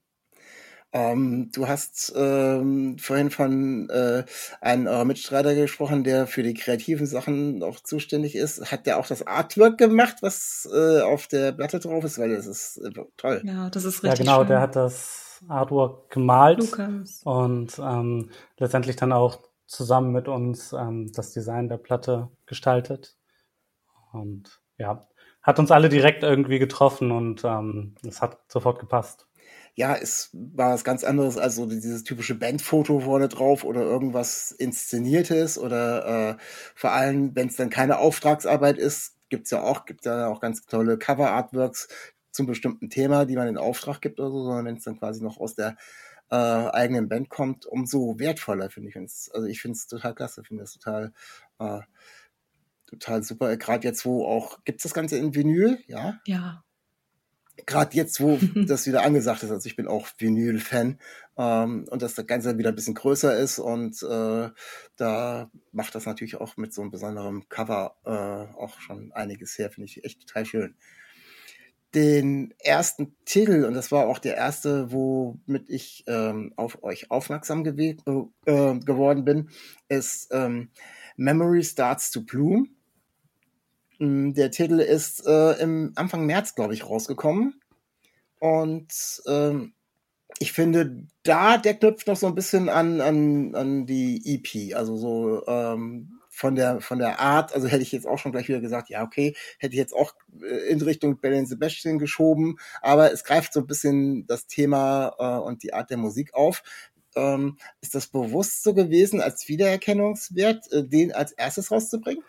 Ähm, 0.95 1.49
du 1.51 1.67
hast 1.67 2.13
ähm, 2.15 2.97
vorhin 2.99 3.31
von 3.31 3.89
äh, 3.89 4.25
einem 4.61 4.85
eurer 4.85 5.05
Mitstreiter 5.05 5.55
gesprochen, 5.55 6.03
der 6.03 6.27
für 6.27 6.43
die 6.43 6.53
kreativen 6.53 7.07
Sachen 7.07 7.63
auch 7.63 7.79
zuständig 7.79 8.35
ist. 8.35 8.71
Hat 8.71 8.85
der 8.85 8.99
auch 8.99 9.07
das 9.07 9.25
Artwork 9.25 9.79
gemacht, 9.79 10.17
was 10.21 10.69
äh, 10.71 11.01
auf 11.01 11.27
der 11.27 11.51
Platte 11.51 11.79
drauf 11.79 12.03
ist? 12.03 12.19
Weil 12.19 12.35
das 12.35 12.45
ist 12.45 12.77
äh, 12.77 12.91
toll. 13.17 13.41
Ja, 13.43 13.71
das 13.71 13.85
ist 13.85 14.03
richtig. 14.03 14.19
Ja, 14.19 14.23
genau, 14.23 14.39
schön. 14.41 14.49
der 14.49 14.61
hat 14.61 14.75
das 14.75 15.41
Artwork 15.47 16.11
gemalt 16.11 16.59
Lukas. 16.59 17.21
und 17.23 17.79
ähm, 17.79 18.29
letztendlich 18.59 18.95
dann 18.95 19.11
auch 19.11 19.39
zusammen 19.65 20.11
mit 20.11 20.27
uns 20.27 20.73
ähm, 20.73 21.11
das 21.13 21.31
Design 21.31 21.69
der 21.69 21.77
Platte 21.77 22.29
gestaltet. 22.45 23.15
Und 24.11 24.61
ja, 24.77 25.07
hat 25.41 25.59
uns 25.59 25.71
alle 25.71 25.89
direkt 25.89 26.23
irgendwie 26.23 26.59
getroffen 26.59 27.11
und 27.11 27.43
ähm, 27.43 27.95
es 28.07 28.21
hat 28.21 28.39
sofort 28.47 28.79
gepasst. 28.79 29.27
Ja, 29.75 29.95
es 29.95 30.29
war 30.33 30.73
was 30.73 30.83
ganz 30.83 31.03
anderes 31.03 31.37
als 31.37 31.55
so 31.55 31.65
dieses 31.65 32.03
typische 32.03 32.35
Bandfoto 32.35 32.99
vorne 32.99 33.27
drauf 33.27 33.63
oder 33.63 33.81
irgendwas 33.81 34.51
Inszeniertes 34.51 35.57
oder 35.57 36.29
äh, 36.31 36.35
vor 36.75 36.91
allem, 36.91 37.35
wenn 37.35 37.47
es 37.47 37.55
dann 37.55 37.71
keine 37.71 37.97
Auftragsarbeit 37.97 38.77
ist, 38.77 39.17
gibt's 39.29 39.49
ja 39.49 39.63
auch, 39.63 39.85
gibt 39.85 40.05
ja 40.05 40.27
auch 40.27 40.39
ganz 40.39 40.63
tolle 40.65 40.97
Cover-Artworks 40.97 41.87
zum 42.31 42.45
bestimmten 42.45 42.89
Thema, 42.89 43.25
die 43.25 43.35
man 43.35 43.47
in 43.47 43.57
Auftrag 43.57 43.99
gibt 43.99 44.19
oder 44.19 44.29
so, 44.29 44.43
sondern 44.43 44.65
wenn 44.65 44.77
es 44.77 44.83
dann 44.83 44.99
quasi 44.99 45.23
noch 45.23 45.39
aus 45.39 45.55
der 45.55 45.75
äh, 46.33 46.71
eigenen 46.71 47.09
Band 47.09 47.29
kommt, 47.29 47.67
umso 47.67 48.17
wertvoller, 48.17 48.71
finde 48.71 48.89
ich. 48.89 48.97
Also 48.97 49.43
ich 49.45 49.61
finde 49.61 49.77
es 49.77 49.85
total 49.85 50.15
klasse, 50.15 50.43
finde 50.43 50.63
es 50.63 50.73
total, 50.73 51.13
äh, 51.59 51.81
total 52.87 53.21
super. 53.21 53.55
Gerade 53.55 53.87
jetzt, 53.87 54.03
wo 54.03 54.25
auch, 54.25 54.63
gibt 54.63 54.79
es 54.79 54.83
das 54.83 54.95
Ganze 54.95 55.17
in 55.17 55.35
Vinyl? 55.35 55.77
Ja. 55.85 56.19
Ja. 56.25 56.63
Gerade 57.67 57.95
jetzt, 57.95 58.19
wo 58.19 58.39
das 58.67 58.87
wieder 58.87 59.03
angesagt 59.03 59.43
ist, 59.43 59.51
also 59.51 59.67
ich 59.67 59.75
bin 59.75 59.87
auch 59.87 60.07
Vinyl-Fan 60.17 60.97
ähm, 61.37 61.85
und 61.91 62.01
dass 62.01 62.15
das 62.15 62.25
Ganze 62.25 62.57
wieder 62.57 62.69
ein 62.69 62.75
bisschen 62.75 62.95
größer 62.95 63.37
ist 63.37 63.59
und 63.59 64.01
äh, 64.01 64.49
da 64.95 65.51
macht 65.71 65.93
das 65.93 66.07
natürlich 66.07 66.37
auch 66.37 66.57
mit 66.57 66.73
so 66.73 66.81
einem 66.81 66.89
besonderen 66.89 67.47
Cover 67.47 67.95
äh, 68.05 68.57
auch 68.57 68.79
schon 68.79 69.11
einiges 69.11 69.59
her, 69.59 69.69
finde 69.69 69.85
ich 69.85 70.03
echt 70.03 70.27
total 70.27 70.45
schön 70.47 70.75
den 71.95 72.53
ersten 72.59 73.15
Titel, 73.25 73.65
und 73.65 73.73
das 73.73 73.91
war 73.91 74.07
auch 74.07 74.19
der 74.19 74.35
erste, 74.35 74.91
womit 74.91 75.69
ich 75.69 76.03
ähm, 76.07 76.53
auf 76.55 76.83
euch 76.83 77.11
aufmerksam 77.11 77.65
äh, 77.65 77.95
äh, 78.45 78.79
geworden 78.79 79.25
bin, 79.25 79.49
ist 79.89 80.29
ähm, 80.31 80.69
Memory 81.17 81.63
Starts 81.63 82.11
to 82.11 82.21
Bloom. 82.21 82.69
Mm, 83.99 84.33
der 84.33 84.51
Titel 84.51 84.79
ist 84.79 85.25
äh, 85.27 85.61
im 85.61 85.93
Anfang 85.95 86.25
März, 86.25 86.55
glaube 86.55 86.73
ich, 86.73 86.89
rausgekommen. 86.89 87.59
Und 88.39 89.21
ähm, 89.27 89.73
ich 90.39 90.51
finde, 90.51 91.05
da 91.23 91.57
der 91.57 91.75
knüpft 91.75 92.07
noch 92.07 92.17
so 92.17 92.27
ein 92.27 92.35
bisschen 92.35 92.69
an, 92.69 93.01
an, 93.01 93.55
an 93.55 93.85
die 93.85 94.21
EP. 94.25 94.75
Also 94.75 94.97
so 94.97 95.45
ähm, 95.47 96.19
von 96.33 96.55
der, 96.55 96.81
von 96.81 96.97
der 96.97 97.19
Art, 97.19 97.53
also 97.53 97.67
hätte 97.67 97.83
ich 97.83 97.91
jetzt 97.91 98.07
auch 98.07 98.17
schon 98.17 98.31
gleich 98.31 98.47
wieder 98.47 98.59
gesagt, 98.59 98.89
ja, 98.89 99.03
okay, 99.03 99.35
hätte 99.59 99.73
ich 99.73 99.79
jetzt 99.79 99.95
auch 99.95 100.13
äh, 100.41 100.71
in 100.71 100.81
Richtung 100.81 101.19
Belen 101.19 101.45
Sebastian 101.45 101.99
geschoben, 101.99 102.57
aber 102.81 103.13
es 103.13 103.23
greift 103.23 103.53
so 103.53 103.59
ein 103.59 103.67
bisschen 103.67 104.25
das 104.25 104.47
Thema 104.47 105.13
äh, 105.19 105.39
und 105.45 105.61
die 105.61 105.73
Art 105.73 105.91
der 105.91 105.97
Musik 105.97 106.33
auf. 106.33 106.63
Ähm, 107.15 107.57
ist 107.81 107.93
das 107.93 108.07
bewusst 108.07 108.63
so 108.63 108.73
gewesen, 108.73 109.21
als 109.21 109.47
Wiedererkennungswert, 109.47 110.71
äh, 110.71 110.83
den 110.83 111.13
als 111.13 111.33
erstes 111.33 111.71
rauszubringen? 111.71 112.23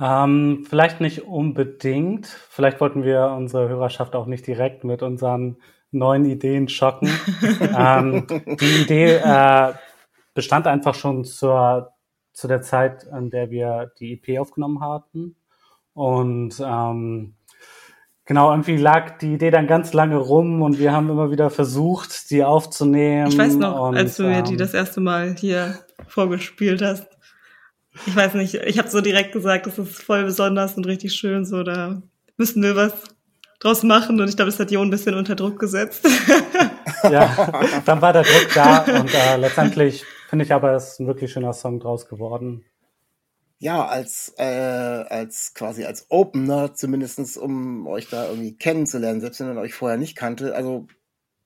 Ähm, 0.00 0.66
vielleicht 0.68 1.02
nicht 1.02 1.26
unbedingt. 1.26 2.26
Vielleicht 2.26 2.80
wollten 2.80 3.04
wir 3.04 3.26
unsere 3.36 3.68
Hörerschaft 3.68 4.16
auch 4.16 4.26
nicht 4.26 4.46
direkt 4.46 4.84
mit 4.84 5.02
unseren 5.02 5.58
neuen 5.90 6.24
Ideen 6.24 6.68
schocken. 6.68 7.10
ähm, 7.78 8.26
die 8.58 8.82
Idee 8.82 9.16
äh, 9.16 9.74
bestand 10.32 10.66
einfach 10.66 10.94
schon 10.94 11.24
zur, 11.24 11.91
zu 12.32 12.48
der 12.48 12.62
Zeit, 12.62 13.10
an 13.10 13.30
der 13.30 13.50
wir 13.50 13.92
die 13.98 14.14
EP 14.14 14.40
aufgenommen 14.40 14.80
hatten. 14.80 15.36
Und 15.94 16.54
ähm, 16.64 17.34
genau, 18.24 18.50
irgendwie 18.50 18.76
lag 18.76 19.18
die 19.18 19.34
Idee 19.34 19.50
dann 19.50 19.66
ganz 19.66 19.92
lange 19.92 20.16
rum 20.16 20.62
und 20.62 20.78
wir 20.78 20.92
haben 20.92 21.10
immer 21.10 21.30
wieder 21.30 21.50
versucht, 21.50 22.30
die 22.30 22.44
aufzunehmen. 22.44 23.28
Ich 23.28 23.38
weiß 23.38 23.56
noch, 23.56 23.88
und, 23.88 23.96
als 23.96 24.16
du 24.16 24.24
mir 24.24 24.42
die 24.42 24.52
ähm, 24.52 24.58
das 24.58 24.74
erste 24.74 25.00
Mal 25.00 25.36
hier 25.38 25.78
vorgespielt 26.08 26.82
hast. 26.82 27.06
Ich 28.06 28.16
weiß 28.16 28.34
nicht, 28.34 28.54
ich 28.54 28.78
habe 28.78 28.88
so 28.88 29.02
direkt 29.02 29.32
gesagt, 29.32 29.66
das 29.66 29.78
ist 29.78 30.02
voll 30.02 30.24
besonders 30.24 30.74
und 30.78 30.86
richtig 30.86 31.14
schön, 31.14 31.44
so 31.44 31.62
da 31.62 32.00
müssen 32.38 32.62
wir 32.62 32.74
was 32.74 32.92
draus 33.60 33.82
machen 33.82 34.18
und 34.18 34.28
ich 34.28 34.36
glaube, 34.36 34.50
das 34.50 34.58
hat 34.58 34.70
Jo 34.70 34.80
ein 34.80 34.90
bisschen 34.90 35.14
unter 35.14 35.34
Druck 35.34 35.58
gesetzt. 35.58 36.08
ja, 37.10 37.52
dann 37.84 38.00
war 38.00 38.14
der 38.14 38.22
Druck 38.22 38.48
da 38.54 38.78
und 38.78 39.14
äh, 39.14 39.36
letztendlich 39.36 40.04
finde 40.32 40.46
ich 40.46 40.52
aber, 40.54 40.74
ist 40.74 40.98
ein 40.98 41.06
wirklich 41.06 41.30
schöner 41.30 41.52
Song 41.52 41.78
draus 41.78 42.08
geworden. 42.08 42.64
Ja, 43.58 43.84
als, 43.86 44.32
äh, 44.38 44.42
als 44.44 45.52
quasi 45.52 45.84
als 45.84 46.06
Opener, 46.10 46.72
zumindestens 46.72 47.36
um 47.36 47.86
euch 47.86 48.08
da 48.08 48.30
irgendwie 48.30 48.56
kennenzulernen, 48.56 49.20
selbst 49.20 49.40
wenn 49.40 49.48
man 49.48 49.58
euch 49.58 49.74
vorher 49.74 49.98
nicht 49.98 50.16
kannte. 50.16 50.54
Also 50.54 50.86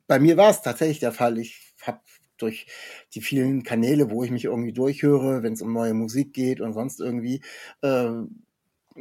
bei 0.06 0.20
mir 0.20 0.36
war 0.36 0.50
es 0.50 0.62
tatsächlich 0.62 1.00
der 1.00 1.10
Fall. 1.10 1.36
Ich 1.38 1.74
habe 1.82 1.98
durch 2.38 2.68
die 3.14 3.22
vielen 3.22 3.64
Kanäle, 3.64 4.08
wo 4.12 4.22
ich 4.22 4.30
mich 4.30 4.44
irgendwie 4.44 4.72
durchhöre, 4.72 5.42
wenn 5.42 5.54
es 5.54 5.62
um 5.62 5.72
neue 5.72 5.94
Musik 5.94 6.32
geht 6.32 6.60
und 6.60 6.72
sonst 6.72 7.00
irgendwie, 7.00 7.42
äh, 7.82 8.10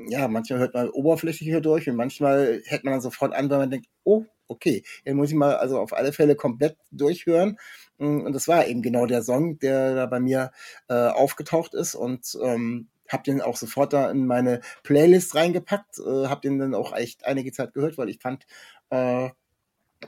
ja, 0.09 0.27
manchmal 0.27 0.59
hört 0.59 0.73
man 0.73 0.89
oberflächlich 0.89 1.47
hier 1.47 1.61
durch 1.61 1.87
und 1.87 1.95
manchmal 1.95 2.63
hält 2.65 2.83
man 2.85 2.93
dann 2.93 3.01
sofort 3.01 3.35
an, 3.35 3.51
weil 3.51 3.59
man 3.59 3.69
denkt, 3.69 3.87
oh, 4.03 4.25
okay, 4.47 4.83
den 5.05 5.17
muss 5.17 5.29
ich 5.29 5.35
mal 5.35 5.55
also 5.57 5.79
auf 5.79 5.93
alle 5.93 6.11
Fälle 6.13 6.35
komplett 6.35 6.77
durchhören. 6.91 7.57
Und 7.97 8.33
das 8.33 8.47
war 8.47 8.67
eben 8.67 8.81
genau 8.81 9.05
der 9.05 9.23
Song, 9.23 9.59
der 9.59 9.95
da 9.95 10.05
bei 10.05 10.19
mir 10.19 10.51
äh, 10.89 10.93
aufgetaucht 10.93 11.73
ist 11.73 11.95
und 11.95 12.37
ähm, 12.43 12.87
habe 13.07 13.23
den 13.23 13.41
auch 13.41 13.55
sofort 13.55 13.93
da 13.93 14.09
in 14.11 14.25
meine 14.25 14.61
Playlist 14.83 15.35
reingepackt, 15.35 15.99
äh, 15.99 16.27
habe 16.27 16.41
den 16.41 16.59
dann 16.59 16.75
auch 16.75 16.93
echt 16.95 17.25
einige 17.25 17.51
Zeit 17.51 17.73
gehört, 17.73 17.97
weil 17.97 18.09
ich 18.09 18.19
fand, 18.19 18.45
äh, 18.89 19.29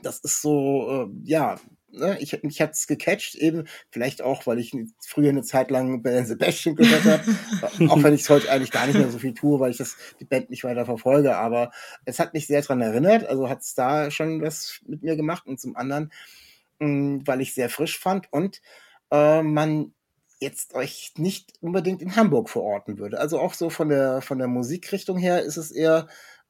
das 0.02 0.18
ist 0.20 0.42
so, 0.42 1.08
äh, 1.08 1.28
ja, 1.28 1.56
ne, 1.90 2.18
ich, 2.20 2.42
mich 2.42 2.60
hat's 2.60 2.86
gecatcht, 2.86 3.34
eben, 3.36 3.64
vielleicht 3.90 4.22
auch, 4.22 4.46
weil 4.46 4.58
ich 4.58 4.76
früher 5.00 5.30
eine 5.30 5.42
Zeit 5.42 5.70
lang 5.70 6.02
Ben 6.02 6.26
Sebastian 6.26 6.76
gehört 6.76 7.04
habe, 7.04 7.88
auch 7.90 8.02
wenn 8.02 8.14
ich 8.14 8.22
es 8.22 8.30
heute 8.30 8.50
eigentlich 8.50 8.70
gar 8.70 8.86
nicht 8.86 8.98
mehr 8.98 9.10
so 9.10 9.18
viel 9.18 9.34
tue, 9.34 9.60
weil 9.60 9.70
ich 9.70 9.78
das, 9.78 9.96
die 10.20 10.24
Band 10.24 10.50
nicht 10.50 10.64
weiter 10.64 10.84
verfolge, 10.84 11.36
aber 11.36 11.70
es 12.04 12.18
hat 12.18 12.34
mich 12.34 12.46
sehr 12.46 12.62
dran 12.62 12.80
erinnert, 12.80 13.24
also 13.24 13.48
hat's 13.48 13.74
da 13.74 14.10
schon 14.10 14.42
was 14.42 14.80
mit 14.86 15.02
mir 15.02 15.16
gemacht 15.16 15.46
und 15.46 15.60
zum 15.60 15.76
anderen, 15.76 16.12
mh, 16.80 16.86
hm, 16.88 17.26
weil 17.26 17.40
ich 17.40 17.54
sehr 17.54 17.68
frisch 17.70 17.98
fand 17.98 18.32
und 18.32 18.60
äh, 19.10 19.42
man 19.42 19.92
jetzt 20.40 20.74
euch 20.74 21.12
nicht 21.16 21.52
unbedingt 21.60 22.02
in 22.02 22.16
Hamburg 22.16 22.48
verorten 22.48 22.98
würde. 22.98 23.18
Also 23.18 23.40
auch 23.40 23.54
so 23.54 23.70
von 23.70 23.88
der 23.88 24.22
von 24.22 24.38
der 24.38 24.48
Musikrichtung 24.48 25.18
her 25.18 25.42
ist 25.42 25.56
es 25.56 25.70
eher 25.72 26.06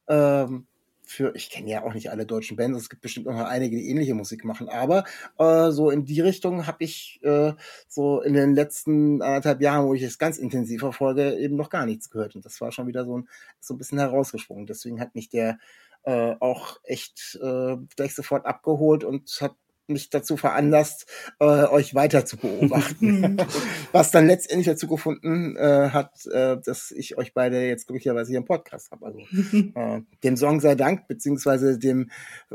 ähm, 0.09 0.67
für, 1.09 1.35
ich 1.35 1.49
kenne 1.49 1.71
ja 1.71 1.83
auch 1.85 1.95
nicht 1.95 2.11
alle 2.11 2.27
deutschen 2.27 2.57
Bands, 2.57 2.79
es 2.79 2.91
gibt 2.91 3.01
bestimmt 3.01 3.27
noch 3.27 3.39
einige, 3.39 3.77
die 3.77 3.89
ähnliche 3.89 4.15
Musik 4.15 4.45
machen, 4.45 4.69
aber 4.69 5.05
äh, 5.39 5.71
so 5.71 5.91
in 5.91 6.05
die 6.05 6.21
Richtung 6.21 6.67
habe 6.67 6.85
ich 6.85 7.19
äh, 7.23 7.55
so 7.89 8.21
in 8.21 8.35
den 8.35 8.55
letzten 8.55 9.23
anderthalb 9.23 9.63
Jahren, 9.63 9.87
wo 9.87 9.95
ich 9.95 10.03
es 10.03 10.19
ganz 10.19 10.37
intensiv 10.37 10.81
verfolge, 10.81 11.35
eben 11.39 11.57
noch 11.57 11.71
gar 11.71 11.87
nichts 11.87 12.11
gehört. 12.11 12.37
Und 12.37 12.45
das 12.45 12.61
war 12.61 12.73
schon 12.73 12.87
wieder 12.89 13.07
so 13.07 13.19
ein, 13.19 13.29
so 13.59 13.73
ein 13.73 13.79
bisschen 13.79 13.99
herausgesprungen. 13.99 14.67
Deswegen 14.67 15.01
hat 15.01 15.15
mich 15.15 15.31
der 15.31 15.59
äh, 16.03 16.35
auch 16.41 16.79
echt 16.85 17.39
äh, 17.43 17.77
gleich 17.97 18.15
sofort 18.15 18.45
abgeholt 18.45 19.03
und 19.03 19.31
hat 19.41 19.55
mich 19.89 20.11
dazu 20.11 20.37
veranlasst, 20.37 21.07
äh, 21.41 21.45
euch 21.45 21.95
weiter 21.95 22.25
zu 22.25 22.37
beobachten. 22.37 23.37
Was 23.93 24.11
dann 24.11 24.27
letztendlich 24.27 24.67
dazu 24.67 24.87
gefunden 24.87 25.57
äh, 25.57 25.91
hat, 25.91 26.27
äh, 26.27 26.57
dass 26.65 26.91
ich 26.91 27.17
euch 27.19 27.35
beide 27.35 27.67
jetzt 27.67 27.87
glücklicherweise 27.87 28.31
hier 28.31 28.39
im 28.39 28.45
Podcast 28.45 28.91
habe. 28.91 29.07
Also 29.07 29.19
äh, 29.75 30.03
dem 30.23 30.37
Song 30.37 30.61
sei 30.61 30.75
Dank, 30.75 31.09
beziehungsweise 31.09 31.79
dem 31.79 32.11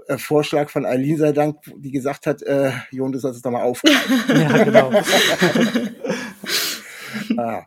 äh, 0.07 0.17
Vorschlag 0.17 0.69
von 0.69 0.85
Eileen 0.85 1.17
sei 1.17 1.31
Dank, 1.31 1.57
die 1.77 1.91
gesagt 1.91 2.27
hat, 2.27 2.41
äh, 2.43 2.71
Jon, 2.91 3.11
du 3.11 3.19
sollst 3.19 3.37
es 3.37 3.41
doch 3.41 3.51
mal 3.51 3.63
aufgreifen. 3.63 4.21
ja, 4.41 4.63
genau. 4.63 4.91
ah, 7.37 7.63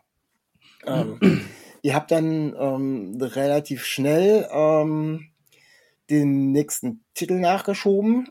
ähm, 0.85 1.41
ihr 1.81 1.93
habt 1.93 2.11
dann 2.11 2.55
ähm, 2.57 3.17
relativ 3.21 3.83
schnell 3.85 4.47
ähm, 4.51 5.29
den 6.09 6.51
nächsten 6.51 7.03
Titel 7.13 7.39
nachgeschoben 7.39 8.29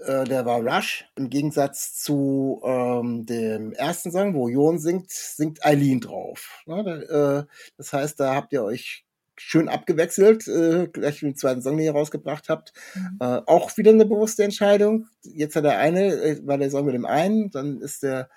äh, 0.00 0.24
der 0.24 0.44
war 0.44 0.60
Rush. 0.60 1.06
Im 1.16 1.30
Gegensatz 1.30 1.94
zu 1.94 2.60
ähm, 2.64 3.26
dem 3.26 3.72
ersten 3.72 4.10
Song, 4.10 4.34
wo 4.34 4.48
Jon 4.48 4.78
singt, 4.78 5.10
singt 5.10 5.64
Eileen 5.64 6.00
drauf. 6.00 6.62
Ne? 6.66 6.84
Da, 6.84 7.38
äh, 7.40 7.44
das 7.76 7.92
heißt, 7.92 8.18
da 8.20 8.34
habt 8.34 8.52
ihr 8.52 8.64
euch 8.64 9.04
schön 9.36 9.68
abgewechselt, 9.68 10.46
äh, 10.46 10.88
gleich 10.88 11.20
den 11.20 11.36
zweiten 11.36 11.62
Song, 11.62 11.76
den 11.76 11.86
ihr 11.86 11.92
rausgebracht 11.92 12.48
habt. 12.48 12.72
Mhm. 12.94 13.18
Äh, 13.20 13.40
auch 13.46 13.76
wieder 13.76 13.90
eine 13.90 14.06
bewusste 14.06 14.44
Entscheidung. 14.44 15.08
Jetzt 15.22 15.56
hat 15.56 15.64
der 15.64 15.78
eine, 15.78 16.14
äh, 16.14 16.46
war 16.46 16.58
der 16.58 16.70
Song 16.70 16.86
mit 16.86 16.94
dem 16.94 17.06
einen, 17.06 17.50
dann 17.50 17.80
ist 17.80 18.02
der, 18.02 18.28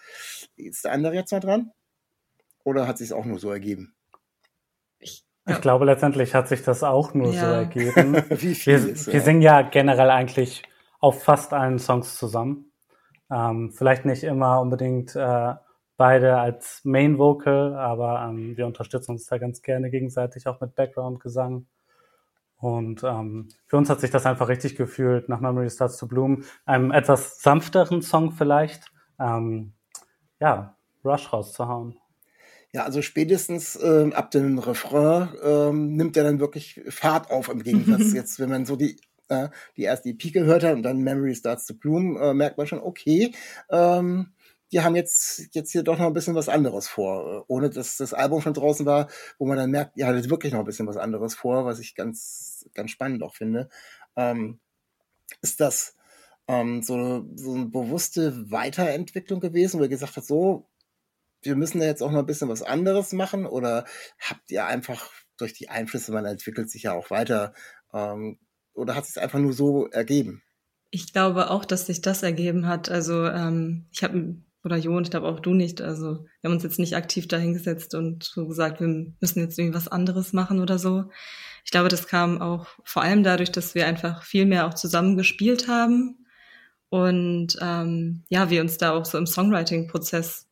ist 0.56 0.86
der 0.86 0.94
andere 0.94 1.16
jetzt 1.16 1.32
mal 1.32 1.40
dran. 1.40 1.72
Oder 2.64 2.88
hat 2.88 2.98
sich 2.98 3.14
auch 3.14 3.26
nur 3.26 3.40
so 3.40 3.52
ergeben? 3.52 3.94
Ich, 5.00 5.24
ja. 5.48 5.56
ich 5.56 5.62
glaube, 5.62 5.86
letztendlich 5.86 6.34
hat 6.34 6.48
sich 6.48 6.64
das 6.64 6.84
auch 6.84 7.14
nur 7.14 7.34
ja. 7.34 7.42
so 7.42 7.46
ergeben. 7.46 8.16
Wie 8.30 8.56
viel 8.56 8.84
wir, 8.84 8.92
ist, 8.94 9.12
wir 9.12 9.22
singen 9.22 9.42
ja 9.42 9.62
generell 9.62 10.10
eigentlich 10.10 10.64
auf 11.08 11.24
fast 11.24 11.54
allen 11.54 11.80
Songs 11.80 12.18
zusammen. 12.18 12.74
Ähm, 13.32 13.72
vielleicht 13.72 14.04
nicht 14.04 14.24
immer 14.24 14.60
unbedingt 14.60 15.16
äh, 15.16 15.54
beide 15.96 16.38
als 16.38 16.82
Main 16.84 17.18
Vocal, 17.18 17.76
aber 17.76 18.28
ähm, 18.28 18.58
wir 18.58 18.68
unterstützen 18.68 19.12
uns 19.12 19.26
da 19.26 19.38
ganz 19.38 19.62
gerne 19.62 19.90
gegenseitig 19.90 20.48
auch 20.48 20.60
mit 20.60 20.76
Background-Gesang. 20.76 21.66
Und 22.58 23.04
ähm, 23.06 23.48
für 23.68 23.78
uns 23.78 23.90
hat 23.90 24.02
sich 24.02 24.12
das 24.12 24.26
einfach 24.26 24.50
richtig 24.50 24.76
gefühlt, 24.76 25.30
nach 25.30 25.40
Memory 25.40 25.70
Starts 25.70 25.98
to 25.98 26.08
Bloom, 26.08 26.44
einem 26.66 26.92
etwas 26.92 27.40
sanfteren 27.40 28.02
Song 28.02 28.34
vielleicht, 28.34 28.92
ähm, 29.18 29.72
ja, 30.42 30.76
Rush 31.06 31.32
rauszuhauen. 31.32 31.98
Ja, 32.74 32.84
also 32.84 33.02
spätestens 33.02 33.82
ähm, 33.82 34.12
ab 34.12 34.30
dem 34.32 34.60
Refrain 34.60 35.30
ähm, 35.42 35.96
nimmt 35.96 36.18
er 36.18 36.26
dann 36.26 36.42
wirklich 36.42 36.82
Fahrt 36.90 37.32
auf 37.32 37.48
im 37.48 37.64
Gegensatz 37.64 38.12
jetzt, 38.14 38.42
wenn 38.42 38.50
man 38.50 38.66
so 38.66 38.76
die 38.76 39.00
äh, 39.30 39.50
die 39.76 39.84
erste 39.84 40.10
EP 40.10 40.34
gehört 40.34 40.64
hat 40.64 40.74
und 40.74 40.84
dann 40.84 41.00
Memory 41.00 41.36
Starts 41.36 41.66
to 41.66 41.74
Bloom, 41.74 42.18
äh, 42.18 42.34
merkt 42.34 42.58
man 42.58 42.68
schon, 42.68 42.80
okay, 42.80 43.34
ähm, 43.70 44.34
die 44.72 44.82
haben 44.82 44.96
jetzt, 44.96 45.56
jetzt 45.56 45.72
hier 45.72 45.84
doch 45.84 45.98
noch 45.98 46.08
ein 46.08 46.14
bisschen 46.14 46.36
was 46.36 46.50
anderes 46.50 46.88
vor, 46.88 47.42
äh, 47.42 47.44
ohne 47.48 47.70
dass 47.70 47.98
das 47.98 48.14
Album 48.14 48.42
schon 48.42 48.54
draußen 48.54 48.86
war, 48.86 49.08
wo 49.38 49.46
man 49.46 49.58
dann 49.58 49.72
merkt, 49.72 49.98
ihr 49.98 50.08
hattet 50.08 50.30
wirklich 50.30 50.54
noch 50.54 50.60
ein 50.60 50.66
bisschen 50.66 50.88
was 50.88 50.98
anderes 50.98 51.36
vor, 51.36 51.66
was 51.66 51.80
ich 51.80 51.96
ganz, 51.96 52.70
ganz 52.74 52.92
spannend 52.92 53.24
auch 53.24 53.36
finde. 53.36 53.70
Ähm, 54.16 54.60
ist 55.42 55.60
das 55.62 55.96
ähm, 56.48 56.82
so, 56.82 57.26
so 57.36 57.54
eine 57.54 57.66
bewusste 57.66 58.52
Weiterentwicklung 58.52 59.40
gewesen, 59.40 59.80
wo 59.80 59.84
ihr 59.84 59.90
gesagt 59.90 60.18
habt, 60.18 60.28
so, 60.28 60.70
wir 61.42 61.56
müssen 61.56 61.80
da 61.80 61.86
jetzt 61.86 62.02
auch 62.02 62.12
noch 62.12 62.20
ein 62.20 62.26
bisschen 62.26 62.50
was 62.50 62.64
anderes 62.64 63.14
machen 63.14 63.46
oder 63.46 63.86
habt 64.20 64.50
ihr 64.52 64.66
einfach 64.66 65.12
durch 65.38 65.54
die 65.54 65.70
Einflüsse, 65.70 66.12
man 66.12 66.26
entwickelt 66.26 66.70
sich 66.70 66.84
ja 66.84 66.94
auch 66.94 67.10
weiter, 67.12 67.54
ähm, 67.94 68.40
oder 68.78 68.96
hat 68.96 69.06
es 69.06 69.18
einfach 69.18 69.40
nur 69.40 69.54
so 69.54 69.88
ergeben? 69.88 70.42
Ich 70.90 71.12
glaube 71.12 71.50
auch, 71.50 71.66
dass 71.66 71.88
sich 71.88 72.02
das 72.02 72.24
ergeben 72.24 72.68
hat. 72.68 72.90
Also 72.90 73.26
ähm, 73.26 73.88
ich 73.92 74.04
habe 74.04 74.38
oder 74.64 74.78
Jo, 74.78 75.00
ich 75.00 75.10
glaube 75.10 75.28
auch 75.28 75.40
du 75.40 75.54
nicht. 75.54 75.82
Also 75.82 76.26
wir 76.42 76.50
haben 76.50 76.56
uns 76.56 76.64
jetzt 76.64 76.80
nicht 76.80 76.96
aktiv 76.96 77.28
dahingesetzt 77.28 77.96
und 77.96 78.24
so 78.24 78.48
gesagt, 78.48 78.80
wir 78.80 78.88
müssen 78.88 79.40
jetzt 79.40 79.58
irgendwie 79.58 79.76
was 79.76 79.88
anderes 79.88 80.34
machen 80.34 80.60
oder 80.60 80.78
so. 80.78 81.10
Ich 81.64 81.72
glaube, 81.72 81.90
das 81.90 82.08
kam 82.08 82.42
auch 82.42 82.68
vor 82.84 83.02
allem 83.02 83.24
dadurch, 83.24 83.52
dass 83.52 83.76
wir 83.76 83.88
einfach 83.88 84.24
viel 84.24 84.46
mehr 84.46 84.68
auch 84.68 84.74
zusammen 84.74 85.18
gespielt 85.18 85.68
haben 85.68 86.26
und 86.90 87.58
ähm, 87.62 88.24
ja, 88.30 88.50
wir 88.50 88.62
uns 88.62 88.78
da 88.78 88.94
auch 88.94 89.06
so 89.06 89.18
im 89.18 89.28
Songwriting-Prozess 89.28 90.48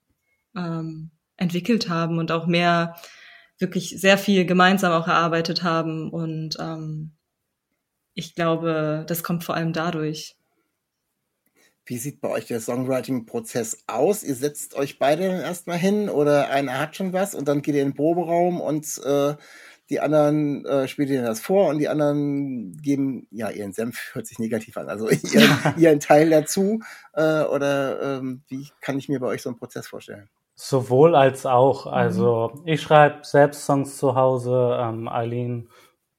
ähm, 0.55 1.11
entwickelt 1.37 1.89
haben 1.89 2.17
und 2.17 2.31
auch 2.31 2.47
mehr 2.47 2.95
wirklich 3.57 3.99
sehr 3.99 4.17
viel 4.17 4.45
gemeinsam 4.45 4.91
auch 4.91 5.07
erarbeitet 5.07 5.63
haben 5.63 6.09
und 6.09 6.57
ähm, 6.59 7.14
ich 8.15 8.33
glaube, 8.33 9.05
das 9.07 9.23
kommt 9.23 9.43
vor 9.43 9.55
allem 9.55 9.73
dadurch. 9.73 10.37
wie 11.85 11.97
sieht 11.97 12.19
bei 12.19 12.29
euch 12.29 12.47
der 12.47 12.59
Songwriting-Prozess 12.61 13.83
aus? 13.85 14.23
Ihr 14.23 14.33
setzt 14.33 14.73
euch 14.73 14.97
beide 14.97 15.25
erstmal 15.25 15.77
hin 15.77 16.09
oder 16.09 16.49
einer 16.49 16.79
hat 16.79 16.95
schon 16.95 17.13
was 17.13 17.35
und 17.35 17.47
dann 17.47 17.61
geht 17.61 17.75
ihr 17.75 17.83
in 17.83 17.89
den 17.89 17.95
Proberaum 17.95 18.59
und 18.59 18.99
äh, 19.05 19.35
die 19.89 19.99
anderen 19.99 20.65
äh, 20.65 20.87
spielen 20.87 21.09
dir 21.09 21.21
das 21.21 21.39
vor 21.39 21.69
und 21.69 21.77
die 21.77 21.87
anderen 21.87 22.75
geben 22.81 23.27
ja 23.29 23.51
ihren 23.51 23.71
Senf, 23.71 24.13
hört 24.13 24.25
sich 24.25 24.39
negativ 24.39 24.77
an, 24.77 24.89
also 24.89 25.09
ihren, 25.09 25.49
ihren 25.77 25.99
Teil 25.99 26.29
dazu. 26.29 26.79
Äh, 27.13 27.43
oder 27.43 28.17
ähm, 28.17 28.41
wie 28.47 28.67
kann 28.81 28.97
ich 28.97 29.09
mir 29.09 29.19
bei 29.19 29.27
euch 29.27 29.43
so 29.43 29.49
einen 29.49 29.59
Prozess 29.59 29.87
vorstellen? 29.87 30.29
Sowohl 30.55 31.15
als 31.15 31.45
auch. 31.45 31.85
Also 31.85 32.53
mhm. 32.55 32.67
ich 32.67 32.81
schreibe 32.81 33.19
selbst 33.23 33.65
Songs 33.65 33.97
zu 33.97 34.15
Hause, 34.15 34.77
ähm, 34.79 35.07
Eileen 35.07 35.69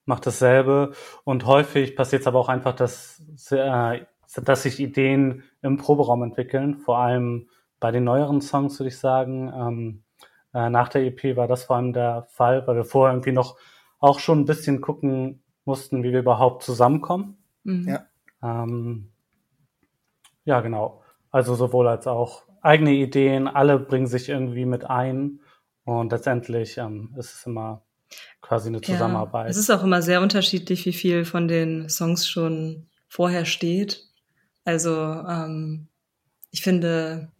macht 0.06 0.26
dasselbe 0.26 0.92
und 1.24 1.46
häufig 1.46 1.96
passiert 1.96 2.22
es 2.22 2.26
aber 2.26 2.38
auch 2.40 2.48
einfach, 2.48 2.74
dass, 2.74 3.22
äh, 3.50 4.00
dass 4.42 4.62
sich 4.62 4.80
Ideen 4.80 5.42
im 5.62 5.76
Proberaum 5.76 6.22
entwickeln, 6.22 6.78
vor 6.78 6.98
allem 6.98 7.48
bei 7.80 7.90
den 7.90 8.04
neueren 8.04 8.40
Songs 8.40 8.78
würde 8.80 8.88
ich 8.88 8.98
sagen. 8.98 9.52
Ähm, 9.54 10.02
äh, 10.54 10.70
nach 10.70 10.88
der 10.88 11.02
EP 11.04 11.36
war 11.36 11.48
das 11.48 11.64
vor 11.64 11.76
allem 11.76 11.92
der 11.92 12.26
Fall, 12.30 12.66
weil 12.66 12.76
wir 12.76 12.84
vorher 12.84 13.12
irgendwie 13.14 13.32
noch 13.32 13.58
auch 13.98 14.18
schon 14.18 14.40
ein 14.40 14.44
bisschen 14.46 14.80
gucken 14.80 15.42
mussten, 15.64 16.02
wie 16.02 16.12
wir 16.12 16.20
überhaupt 16.20 16.62
zusammenkommen. 16.62 17.36
Mhm. 17.64 17.88
Ja. 17.88 18.06
Ähm, 18.42 19.10
ja, 20.44 20.60
genau. 20.60 21.02
Also 21.30 21.54
sowohl 21.54 21.88
als 21.88 22.06
auch 22.06 22.44
eigene 22.62 22.92
Ideen, 22.92 23.48
alle 23.48 23.78
bringen 23.78 24.06
sich 24.06 24.28
irgendwie 24.28 24.64
mit 24.64 24.88
ein 24.88 25.40
und 25.84 26.12
letztendlich 26.12 26.78
ähm, 26.78 27.14
ist 27.16 27.34
es 27.34 27.46
immer 27.46 27.82
quasi 28.40 28.68
eine 28.68 28.80
Zusammenarbeit. 28.80 29.46
Ja, 29.46 29.50
es 29.50 29.56
ist 29.56 29.70
auch 29.70 29.82
immer 29.82 30.02
sehr 30.02 30.20
unterschiedlich, 30.20 30.86
wie 30.86 30.92
viel 30.92 31.24
von 31.24 31.48
den 31.48 31.88
Songs 31.88 32.28
schon 32.28 32.86
vorher 33.08 33.44
steht. 33.44 34.04
Also 34.64 34.92
ähm, 34.94 35.88
ich 36.50 36.62
finde, 36.62 37.32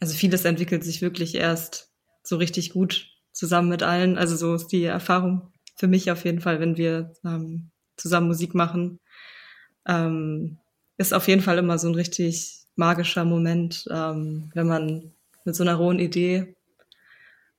also 0.00 0.14
vieles 0.14 0.44
entwickelt 0.44 0.84
sich 0.84 1.02
wirklich 1.02 1.34
erst 1.34 1.92
so 2.22 2.36
richtig 2.36 2.72
gut 2.72 3.08
zusammen 3.32 3.68
mit 3.68 3.82
allen. 3.82 4.18
Also 4.18 4.36
so 4.36 4.54
ist 4.54 4.68
die 4.68 4.84
Erfahrung 4.84 5.52
für 5.76 5.88
mich 5.88 6.10
auf 6.10 6.24
jeden 6.24 6.40
Fall, 6.40 6.60
wenn 6.60 6.76
wir 6.76 7.12
ähm, 7.24 7.70
zusammen 7.96 8.28
Musik 8.28 8.54
machen. 8.54 9.00
Ähm, 9.86 10.58
ist 10.96 11.12
auf 11.12 11.28
jeden 11.28 11.42
Fall 11.42 11.58
immer 11.58 11.78
so 11.78 11.88
ein 11.88 11.94
richtig 11.94 12.66
magischer 12.76 13.24
Moment, 13.24 13.84
ähm, 13.90 14.50
wenn 14.54 14.66
man 14.66 15.12
mit 15.44 15.54
so 15.54 15.62
einer 15.62 15.74
rohen 15.74 15.98
Idee 15.98 16.54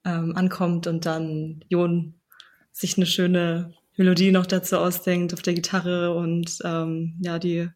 ähm, 0.04 0.34
ankommt 0.36 0.86
und 0.86 1.06
dann 1.06 1.64
Jon 1.68 2.14
sich 2.76 2.98
eine 2.98 3.06
schöne 3.06 3.72
Melodie 3.96 4.32
noch 4.32 4.44
dazu 4.44 4.76
ausdenkt 4.76 5.32
auf 5.32 5.40
der 5.40 5.54
Gitarre 5.54 6.14
und 6.14 6.58
ähm, 6.62 7.14
ja, 7.20 7.38
die 7.38 7.70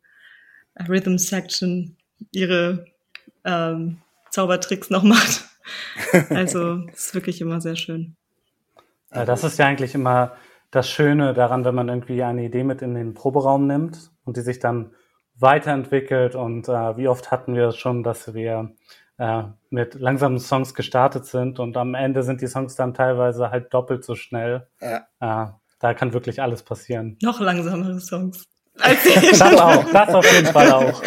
Rhythm 0.89 1.17
Section 1.17 1.97
ihre 2.33 2.85
ähm, 3.45 4.03
Zaubertricks 4.31 4.91
noch 4.91 5.03
macht. 5.03 5.47
Also 6.31 6.83
es 6.93 7.07
ist 7.07 7.15
wirklich 7.15 7.41
immer 7.41 7.61
sehr 7.61 7.77
schön. 7.77 8.17
Das 9.11 9.45
ist 9.45 9.59
ja 9.59 9.67
eigentlich 9.67 9.95
immer 9.95 10.33
das 10.73 10.89
Schöne 10.89 11.33
daran, 11.33 11.65
wenn 11.65 11.75
man 11.77 11.89
irgendwie 11.89 12.25
eine 12.25 12.45
Idee 12.45 12.65
mit 12.65 12.83
in 12.83 12.95
den 12.95 13.15
Proberaum 13.15 13.69
nimmt 13.69 14.11
und 14.25 14.37
die 14.37 14.41
sich 14.41 14.59
dann 14.59 14.93
weiterentwickelt. 15.37 16.35
Und 16.35 16.69
äh, 16.69 16.97
wie 16.97 17.07
oft 17.07 17.31
hatten 17.31 17.55
wir 17.55 17.71
schon, 17.71 18.03
dass 18.03 18.35
wir 18.35 18.75
äh, 19.21 19.43
mit 19.69 19.95
langsamen 19.97 20.39
Songs 20.39 20.75
gestartet 20.75 21.27
sind 21.27 21.61
und 21.61 21.77
am 21.77 21.95
Ende 21.95 22.23
sind 22.23 22.41
die 22.41 22.47
Songs 22.47 22.75
dann 22.75 22.95
teilweise 22.95 23.51
halt 23.51 23.73
doppelt 23.75 24.03
so 24.03 24.15
schnell. 24.15 24.67
Ja. 24.81 25.07
Äh, 25.21 25.53
da 25.79 25.95
kann 25.95 26.15
wirklich 26.15 26.41
alles 26.41 26.63
passieren. 26.63 27.19
Noch 27.23 27.39
langsamere 27.39 28.01
Songs. 28.01 28.47
Das 28.81 29.43
auch, 29.43 29.85
das 29.93 30.15
auf 30.15 30.33
jeden 30.33 30.47
Fall 30.47 30.73
auch. 30.73 31.03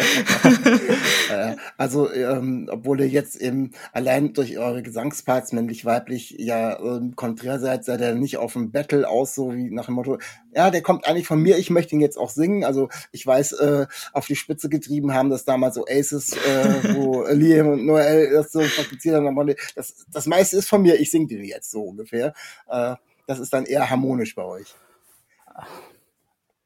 Äh, 1.30 1.56
also, 1.76 2.12
ähm, 2.12 2.68
obwohl 2.70 3.00
ihr 3.00 3.08
jetzt 3.08 3.36
eben 3.36 3.72
allein 3.92 4.32
durch 4.32 4.58
eure 4.58 4.82
Gesangsparts 4.82 5.52
männlich-weiblich 5.52 6.36
ja 6.38 6.78
ähm, 6.78 7.16
konträr 7.16 7.58
seid, 7.58 7.84
seid 7.84 8.00
ihr 8.00 8.14
nicht 8.14 8.36
auf 8.36 8.52
dem 8.52 8.70
Battle 8.70 9.08
aus, 9.08 9.34
so 9.34 9.54
wie 9.54 9.70
nach 9.70 9.86
dem 9.86 9.94
Motto, 9.94 10.18
ja, 10.54 10.70
der 10.70 10.82
kommt 10.82 11.06
eigentlich 11.06 11.26
von 11.26 11.40
mir, 11.40 11.58
ich 11.58 11.70
möchte 11.70 11.94
ihn 11.94 12.00
jetzt 12.00 12.18
auch 12.18 12.30
singen. 12.30 12.64
Also 12.64 12.88
ich 13.12 13.26
weiß, 13.26 13.52
äh, 13.52 13.86
auf 14.12 14.26
die 14.26 14.36
Spitze 14.36 14.68
getrieben 14.68 15.14
haben 15.14 15.30
das 15.30 15.44
damals 15.44 15.74
so 15.74 15.84
Aces, 15.86 16.32
äh, 16.32 16.94
wo 16.94 17.26
Liam 17.30 17.68
und 17.68 17.86
Noel 17.86 18.30
das 18.32 18.52
so 18.52 18.60
praktiziert 18.60 19.16
haben. 19.16 19.54
Das, 19.74 20.06
das 20.12 20.26
meiste 20.26 20.56
ist 20.56 20.68
von 20.68 20.82
mir, 20.82 21.00
ich 21.00 21.10
sing 21.10 21.26
dir 21.26 21.44
jetzt 21.44 21.70
so 21.70 21.82
ungefähr. 21.82 22.34
Äh, 22.68 22.94
das 23.26 23.38
ist 23.38 23.52
dann 23.52 23.64
eher 23.64 23.88
harmonisch 23.88 24.34
bei 24.34 24.44
euch. 24.44 24.74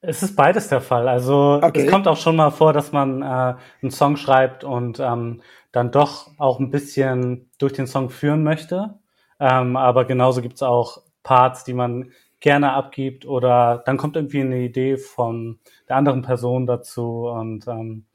Es 0.00 0.22
ist 0.22 0.36
beides 0.36 0.68
der 0.68 0.80
Fall. 0.80 1.08
Also 1.08 1.60
okay. 1.62 1.84
es 1.84 1.90
kommt 1.90 2.06
auch 2.06 2.16
schon 2.16 2.36
mal 2.36 2.50
vor, 2.50 2.72
dass 2.72 2.92
man 2.92 3.22
äh, 3.22 3.54
einen 3.82 3.90
Song 3.90 4.16
schreibt 4.16 4.62
und 4.62 5.00
ähm, 5.00 5.42
dann 5.72 5.90
doch 5.90 6.30
auch 6.38 6.60
ein 6.60 6.70
bisschen 6.70 7.50
durch 7.58 7.72
den 7.72 7.86
Song 7.86 8.10
führen 8.10 8.44
möchte. 8.44 8.98
Ähm, 9.40 9.76
aber 9.76 10.04
genauso 10.04 10.40
gibt's 10.40 10.62
auch 10.62 11.02
Parts, 11.22 11.64
die 11.64 11.74
man 11.74 12.12
gerne 12.40 12.72
abgibt 12.72 13.26
oder 13.26 13.82
dann 13.84 13.96
kommt 13.96 14.16
irgendwie 14.16 14.40
eine 14.40 14.58
Idee 14.60 14.96
von 14.96 15.58
der 15.88 15.96
anderen 15.96 16.22
Person 16.22 16.66
dazu 16.66 17.26
und 17.28 17.66
ähm, 17.66 18.06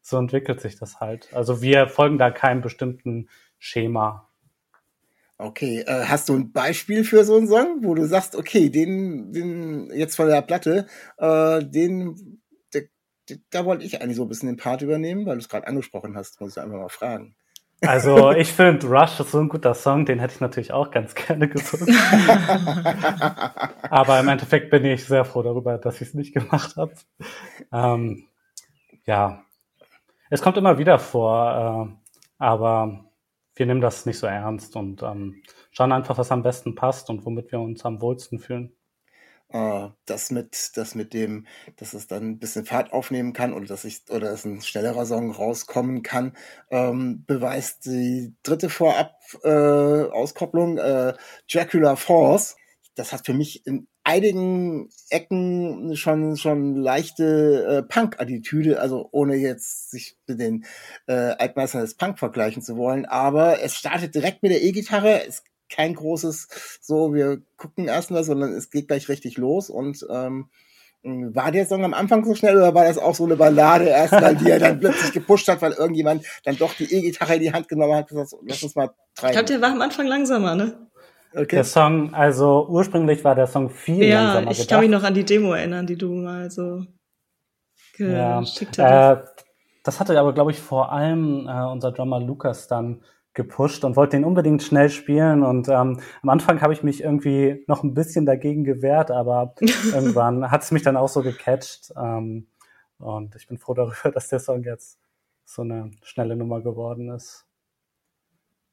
so 0.00 0.18
entwickelt 0.18 0.60
sich 0.60 0.78
das 0.78 1.00
halt. 1.00 1.28
Also 1.34 1.62
wir 1.62 1.88
folgen 1.88 2.18
da 2.18 2.30
keinem 2.30 2.60
bestimmten 2.60 3.28
Schema. 3.58 4.28
Okay, 5.42 5.80
äh, 5.80 6.04
hast 6.04 6.28
du 6.28 6.34
ein 6.34 6.52
Beispiel 6.52 7.02
für 7.02 7.24
so 7.24 7.36
einen 7.36 7.48
Song, 7.48 7.78
wo 7.82 7.94
du 7.94 8.06
sagst, 8.06 8.36
okay, 8.36 8.70
den, 8.70 9.32
den 9.32 9.90
jetzt 9.92 10.14
von 10.14 10.28
der 10.28 10.40
Platte, 10.42 10.86
äh, 11.18 11.64
den, 11.64 12.40
der, 12.72 12.82
der, 13.28 13.38
da 13.50 13.64
wollte 13.64 13.84
ich 13.84 14.00
eigentlich 14.00 14.16
so 14.16 14.22
ein 14.22 14.28
bisschen 14.28 14.48
den 14.48 14.56
Part 14.56 14.82
übernehmen, 14.82 15.26
weil 15.26 15.34
du 15.34 15.40
es 15.40 15.48
gerade 15.48 15.66
angesprochen 15.66 16.16
hast, 16.16 16.40
muss 16.40 16.56
ich 16.56 16.62
einfach 16.62 16.78
mal 16.78 16.88
fragen. 16.88 17.34
Also 17.84 18.30
ich 18.30 18.52
finde 18.52 18.86
Rush 18.86 19.18
ist 19.18 19.32
so 19.32 19.40
ein 19.40 19.48
guter 19.48 19.74
Song, 19.74 20.06
den 20.06 20.20
hätte 20.20 20.34
ich 20.34 20.40
natürlich 20.40 20.72
auch 20.72 20.92
ganz 20.92 21.14
gerne 21.26 21.48
gesungen. 21.48 21.88
Aber 23.90 24.20
im 24.20 24.28
Endeffekt 24.28 24.70
bin 24.70 24.84
ich 24.84 25.04
sehr 25.04 25.24
froh 25.24 25.42
darüber, 25.42 25.76
dass 25.78 26.00
ich 26.00 26.08
es 26.08 26.14
nicht 26.14 26.32
gemacht 26.32 26.76
habe. 26.76 26.94
Ähm, 27.72 28.28
ja, 29.04 29.44
es 30.30 30.40
kommt 30.40 30.56
immer 30.56 30.78
wieder 30.78 31.00
vor, 31.00 31.90
äh, 31.90 32.02
aber 32.38 33.11
wir 33.62 33.66
nehmen 33.66 33.80
das 33.80 34.06
nicht 34.06 34.18
so 34.18 34.26
ernst 34.26 34.74
und 34.74 35.04
ähm, 35.04 35.40
schauen 35.70 35.92
einfach, 35.92 36.18
was 36.18 36.32
am 36.32 36.42
besten 36.42 36.74
passt 36.74 37.08
und 37.10 37.24
womit 37.24 37.52
wir 37.52 37.60
uns 37.60 37.84
am 37.84 38.00
wohlsten 38.00 38.40
fühlen. 38.40 38.74
Uh, 39.54 39.90
das 40.04 40.32
mit, 40.32 40.72
das 40.74 40.96
mit 40.96 41.12
dem, 41.12 41.46
dass 41.76 41.94
es 41.94 42.08
dann 42.08 42.30
ein 42.30 42.38
bisschen 42.40 42.64
Fahrt 42.64 42.92
aufnehmen 42.92 43.32
kann 43.34 43.52
oder 43.52 43.66
dass 43.66 43.84
ich, 43.84 44.02
oder 44.10 44.30
dass 44.30 44.44
ein 44.44 44.62
schnellerer 44.62 45.06
Song 45.06 45.30
rauskommen 45.30 46.02
kann, 46.02 46.32
ähm, 46.70 47.22
beweist 47.24 47.84
die 47.84 48.34
dritte 48.42 48.68
Vorab 48.68 49.14
äh, 49.44 50.02
äh, 50.06 51.14
Dracula 51.52 51.94
Force. 51.94 52.56
Das 52.96 53.12
hat 53.12 53.26
für 53.26 53.34
mich 53.34 53.64
in 53.64 53.86
einigen 54.04 54.88
Ecken 55.10 55.96
schon 55.96 56.36
schon 56.36 56.76
leichte 56.76 57.64
äh, 57.64 57.82
Punk-Attitüde, 57.82 58.80
also 58.80 59.08
ohne 59.12 59.36
jetzt 59.36 59.90
sich 59.90 60.16
mit 60.26 60.40
den 60.40 60.64
äh, 61.06 61.12
Altmeistern 61.12 61.82
des 61.82 61.94
Punk 61.94 62.18
vergleichen 62.18 62.62
zu 62.62 62.76
wollen, 62.76 63.06
aber 63.06 63.62
es 63.62 63.76
startet 63.76 64.14
direkt 64.14 64.42
mit 64.42 64.52
der 64.52 64.62
E-Gitarre, 64.62 65.18
ist 65.18 65.44
kein 65.68 65.94
großes 65.94 66.48
so, 66.80 67.14
wir 67.14 67.42
gucken 67.56 67.86
erstmal, 67.86 68.24
sondern 68.24 68.52
es 68.52 68.70
geht 68.70 68.88
gleich 68.88 69.08
richtig 69.08 69.38
los 69.38 69.70
und 69.70 70.06
ähm, 70.10 70.48
war 71.04 71.50
der 71.50 71.66
Song 71.66 71.84
am 71.84 71.94
Anfang 71.94 72.24
so 72.24 72.34
schnell 72.34 72.56
oder 72.56 72.74
war 72.74 72.84
das 72.84 72.98
auch 72.98 73.14
so 73.14 73.24
eine 73.24 73.36
Ballade 73.36 73.86
erstmal, 73.86 74.36
die 74.36 74.50
er 74.50 74.60
dann 74.60 74.78
plötzlich 74.78 75.12
gepusht 75.12 75.48
hat, 75.48 75.60
weil 75.60 75.72
irgendjemand 75.72 76.24
dann 76.44 76.56
doch 76.56 76.74
die 76.74 76.92
E-Gitarre 76.92 77.36
in 77.36 77.40
die 77.40 77.52
Hand 77.52 77.68
genommen 77.68 77.94
hat 77.94 78.12
und 78.12 78.18
gesagt, 78.18 78.42
lass 78.46 78.62
uns 78.62 78.76
mal 78.76 78.90
treiben. 79.16 79.30
Ich 79.30 79.32
glaube, 79.32 79.46
der 79.46 79.60
war 79.60 79.72
am 79.72 79.82
Anfang 79.82 80.06
langsamer, 80.06 80.54
ne? 80.54 80.88
Okay. 81.34 81.56
Der 81.56 81.64
Song, 81.64 82.12
also 82.12 82.66
ursprünglich 82.68 83.24
war 83.24 83.34
der 83.34 83.46
Song 83.46 83.70
viel 83.70 84.04
ja, 84.04 84.22
langsamer 84.22 84.50
ich 84.50 84.68
kann 84.68 84.80
mich 84.80 84.90
noch 84.90 85.02
an 85.02 85.14
die 85.14 85.24
Demo 85.24 85.54
erinnern, 85.54 85.86
die 85.86 85.96
du 85.96 86.12
mal 86.14 86.50
so 86.50 86.84
geschickt 87.96 88.76
ja, 88.76 89.12
Äh, 89.12 89.24
das 89.82 89.98
hatte 89.98 90.18
aber, 90.18 90.34
glaube 90.34 90.50
ich, 90.50 90.60
vor 90.60 90.92
allem 90.92 91.48
äh, 91.48 91.64
unser 91.64 91.92
Drummer 91.92 92.20
Lukas 92.20 92.68
dann 92.68 93.02
gepusht 93.34 93.82
und 93.84 93.96
wollte 93.96 94.16
den 94.16 94.24
unbedingt 94.24 94.62
schnell 94.62 94.90
spielen. 94.90 95.42
Und 95.42 95.68
ähm, 95.68 96.00
am 96.22 96.28
Anfang 96.28 96.60
habe 96.60 96.74
ich 96.74 96.82
mich 96.82 97.02
irgendwie 97.02 97.64
noch 97.66 97.82
ein 97.82 97.94
bisschen 97.94 98.26
dagegen 98.26 98.64
gewehrt, 98.64 99.10
aber 99.10 99.54
irgendwann 99.92 100.50
hat 100.50 100.62
es 100.62 100.70
mich 100.70 100.82
dann 100.82 100.98
auch 100.98 101.08
so 101.08 101.22
gecatcht. 101.22 101.92
Ähm, 101.96 102.46
und 102.98 103.34
ich 103.36 103.48
bin 103.48 103.56
froh 103.56 103.74
darüber, 103.74 104.10
dass 104.14 104.28
der 104.28 104.38
Song 104.38 104.64
jetzt 104.64 104.98
so 105.46 105.62
eine 105.62 105.90
schnelle 106.02 106.36
Nummer 106.36 106.60
geworden 106.60 107.10
ist 107.10 107.46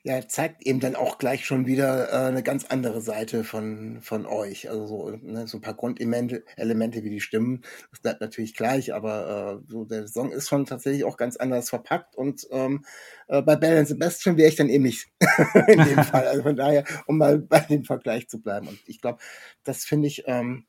ja, 0.10 0.28
zeigt 0.28 0.66
eben 0.66 0.80
dann 0.80 0.96
auch 0.96 1.20
gleich 1.20 1.46
schon 1.46 1.68
wieder 1.68 2.10
äh, 2.12 2.28
eine 2.30 2.42
ganz 2.42 2.66
andere 2.66 3.00
Seite 3.00 3.44
von, 3.44 4.00
von 4.02 4.26
euch. 4.26 4.68
Also 4.68 4.88
so, 4.88 5.12
ne, 5.12 5.46
so 5.46 5.60
ein 5.60 5.62
paar 5.62 5.76
Grundelemente 5.76 6.44
Elemente 6.56 7.04
wie 7.04 7.12
die 7.12 7.22
Stimmen, 7.22 7.62
das 7.92 8.00
bleibt 8.00 8.20
natürlich 8.20 8.56
gleich, 8.56 8.92
aber 8.92 9.62
äh, 9.62 9.72
so 9.72 9.86
der 9.86 10.08
Song 10.08 10.32
ist 10.32 10.50
schon 10.50 10.66
tatsächlich 10.66 11.04
auch 11.04 11.16
ganz 11.16 11.38
anders 11.38 11.70
verpackt 11.70 12.16
und 12.16 12.48
ähm, 12.50 12.86
äh, 13.28 13.44
bei 13.44 13.56
Bell 13.56 13.86
Sebastian 13.86 14.36
wäre 14.36 14.50
ich 14.50 14.56
dann 14.56 14.70
eben 14.70 14.86
nicht 14.86 15.10
in 15.68 15.78
dem 15.78 16.04
Fall. 16.04 16.28
Also 16.28 16.42
von 16.42 16.56
daher, 16.56 16.86
um 17.06 17.20
mal 17.20 17.38
bei 17.38 17.60
dem 17.60 17.84
Vergleich 17.84 18.28
zu 18.30 18.42
bleiben. 18.42 18.68
Und 18.68 18.80
ich 18.88 19.02
glaube, 19.02 19.20
das 19.64 19.86
finde 19.86 20.08
ich, 20.08 20.24
ähm, 20.26 20.66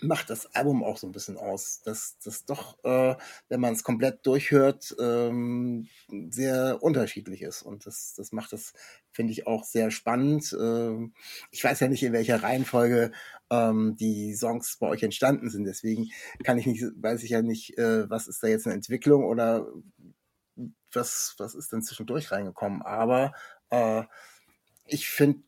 macht 0.00 0.30
das 0.30 0.54
Album 0.54 0.82
auch 0.82 0.96
so 0.96 1.06
ein 1.06 1.12
bisschen 1.12 1.36
aus. 1.36 1.80
Dass 1.82 2.18
das 2.24 2.44
doch, 2.44 2.82
äh, 2.84 3.16
wenn 3.48 3.60
man 3.60 3.74
es 3.74 3.84
komplett 3.84 4.26
durchhört, 4.26 4.94
ähm, 4.98 5.88
sehr 6.30 6.82
unterschiedlich 6.82 7.42
ist. 7.42 7.62
Und 7.62 7.86
das, 7.86 8.14
das 8.16 8.32
macht 8.32 8.52
das, 8.52 8.72
finde 9.12 9.32
ich, 9.32 9.46
auch 9.46 9.64
sehr 9.64 9.90
spannend. 9.90 10.56
Ähm, 10.58 11.14
ich 11.50 11.62
weiß 11.62 11.80
ja 11.80 11.88
nicht, 11.88 12.02
in 12.02 12.12
welcher 12.12 12.42
Reihenfolge 12.42 13.12
ähm, 13.50 13.96
die 13.96 14.34
Songs 14.34 14.76
bei 14.78 14.88
euch 14.88 15.02
entstanden 15.02 15.50
sind. 15.50 15.64
Deswegen 15.64 16.10
kann 16.42 16.58
ich 16.58 16.66
nicht, 16.66 16.84
weiß 16.96 17.22
ich 17.22 17.30
ja 17.30 17.42
nicht, 17.42 17.78
äh, 17.78 18.08
was 18.10 18.26
ist 18.26 18.42
da 18.42 18.48
jetzt 18.48 18.66
eine 18.66 18.74
Entwicklung 18.74 19.24
oder 19.24 19.66
was, 20.92 21.34
was 21.38 21.54
ist 21.54 21.72
denn 21.72 21.82
zwischendurch 21.82 22.30
reingekommen. 22.30 22.82
Aber 22.82 23.32
äh, 23.70 24.02
ich 24.86 25.08
finde 25.08 25.42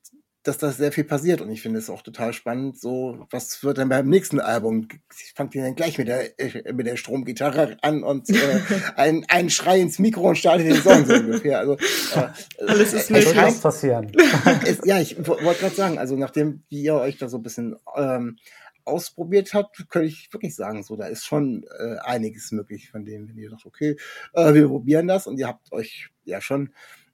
dass 0.47 0.59
da 0.59 0.71
sehr 0.71 0.93
viel 0.93 1.05
passiert 1.05 1.41
und 1.41 1.51
ich 1.51 1.63
finde 1.63 1.79
es 1.79 1.91
auch 1.91 2.03
total 2.03 2.33
spannend, 2.33 2.79
so, 2.79 3.27
was 3.31 3.63
wird 3.65 3.79
dann 3.79 3.89
beim 3.89 4.09
nächsten 4.09 4.41
Album? 4.41 4.89
Ich 5.15 5.33
fange 5.35 5.51
dann 5.55 5.75
gleich 5.75 5.99
mit 5.99 6.09
der, 6.09 6.39
äh, 6.39 6.73
mit 6.73 6.87
der 6.87 6.97
Stromgitarre 6.97 7.77
an 7.83 8.03
und 8.03 8.31
äh, 8.31 8.35
ein, 8.97 9.25
ein 9.29 9.51
Schrei 9.51 9.81
ins 9.81 9.99
Mikro 9.99 10.29
und 10.29 10.39
starte 10.39 10.65
den 10.65 10.77
Song 10.77 11.05
so 11.05 11.15
ungefähr. 11.15 11.59
Also, 11.59 11.75
äh, 11.75 12.29
Alles 12.67 12.93
ist 12.93 13.11
möglich. 13.11 13.35
Kann 13.35 13.61
passieren. 13.61 14.13
Es, 14.65 14.81
ja, 14.85 15.01
ich 15.01 15.17
wollte 15.27 15.61
gerade 15.61 15.75
sagen, 15.75 15.99
also 15.99 16.17
nachdem 16.17 16.63
ihr 16.69 16.95
euch 16.95 17.19
da 17.19 17.29
so 17.29 17.39
ein 17.39 17.43
bisschen 17.43 17.77
ähm, 17.97 18.37
ausprobiert 18.85 19.55
habt, 19.55 19.89
könnte 19.91 20.09
ich 20.09 20.33
wirklich 20.33 20.55
sagen, 20.55 20.83
so, 20.83 20.97
da 20.97 21.07
ist 21.07 21.25
schon 21.25 21.65
äh, 21.79 21.97
einiges 22.03 22.53
möglich 22.53 22.91
von 22.91 23.05
dem, 23.05 23.29
wenn 23.29 23.39
ihr 23.39 23.51
sagt, 23.51 23.67
okay, 23.67 23.97
äh, 24.35 24.55
wir 24.55 24.69
probieren 24.69 25.09
das 25.09 25.27
und 25.27 25.39
ihr 25.39 25.49
habt 25.49 25.73
euch 25.73 26.11
ja 26.25 26.41
schon 26.41 26.73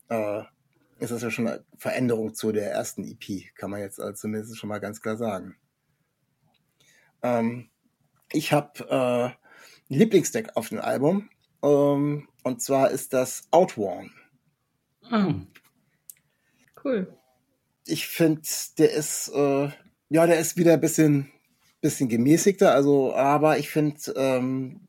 äh, 0.09 0.43
ist 1.03 1.11
das 1.11 1.23
ja 1.23 1.31
schon 1.31 1.49
eine 1.49 1.65
Veränderung 1.77 2.35
zu 2.35 2.53
der 2.53 2.71
ersten 2.71 3.05
EP, 3.05 3.55
kann 3.57 3.71
man 3.71 3.81
jetzt 3.81 4.01
also 4.01 4.13
zumindest 4.15 4.57
schon 4.57 4.69
mal 4.69 4.79
ganz 4.79 5.01
klar 5.01 5.17
sagen. 5.17 5.57
Ähm, 7.23 7.71
ich 8.31 8.53
habe 8.53 8.87
äh, 8.89 9.25
ein 9.27 9.99
Lieblingsdeck 9.99 10.57
auf 10.57 10.69
dem 10.69 10.81
Album 10.81 11.29
ähm, 11.63 12.29
und 12.45 12.63
zwar 12.63 12.91
ist 12.91 13.13
das 13.13 13.49
Outworn. 13.51 14.13
Oh. 15.11 15.35
Cool. 16.85 17.19
Ich 17.87 18.07
finde, 18.07 18.43
der 18.79 18.93
ist 18.93 19.29
äh, 19.35 19.71
ja, 20.09 20.27
der 20.27 20.39
ist 20.39 20.57
wieder 20.57 20.75
ein 20.75 20.81
bisschen 20.81 21.33
bisschen 21.81 22.09
gemäßigter, 22.09 22.73
also 22.73 23.13
aber 23.13 23.59
ich 23.59 23.71
finde 23.71 24.13
ähm, 24.15 24.87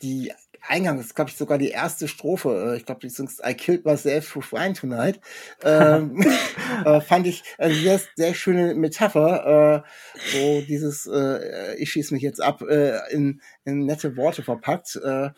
die 0.00 0.32
Eingang, 0.68 0.96
das 0.96 1.06
ist, 1.06 1.14
glaube 1.14 1.30
ich, 1.30 1.36
sogar 1.36 1.58
die 1.58 1.70
erste 1.70 2.08
Strophe. 2.08 2.72
Äh, 2.72 2.76
ich 2.76 2.86
glaube, 2.86 3.00
die 3.00 3.08
singst 3.08 3.42
I 3.46 3.54
killed 3.54 3.84
myself 3.84 4.30
through 4.30 4.52
wine 4.52 4.74
tonight. 4.74 5.20
Ähm, 5.62 6.20
äh, 6.84 7.00
fand 7.00 7.26
ich 7.26 7.42
eine 7.58 7.74
sehr, 7.74 8.00
sehr 8.16 8.34
schöne 8.34 8.74
Metapher, 8.74 9.84
äh, 9.84 10.32
so 10.32 10.60
dieses 10.66 11.06
äh, 11.06 11.74
ich 11.76 11.92
schieße 11.92 12.14
mich 12.14 12.22
jetzt 12.22 12.42
ab 12.42 12.62
äh, 12.62 12.98
in, 13.12 13.40
in 13.64 13.86
nette 13.86 14.16
Worte 14.16 14.42
verpackt. 14.42 14.96
Äh, 14.96 15.30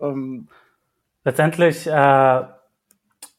ähm, 0.00 0.48
Letztendlich 1.24 1.86
äh, 1.86 2.42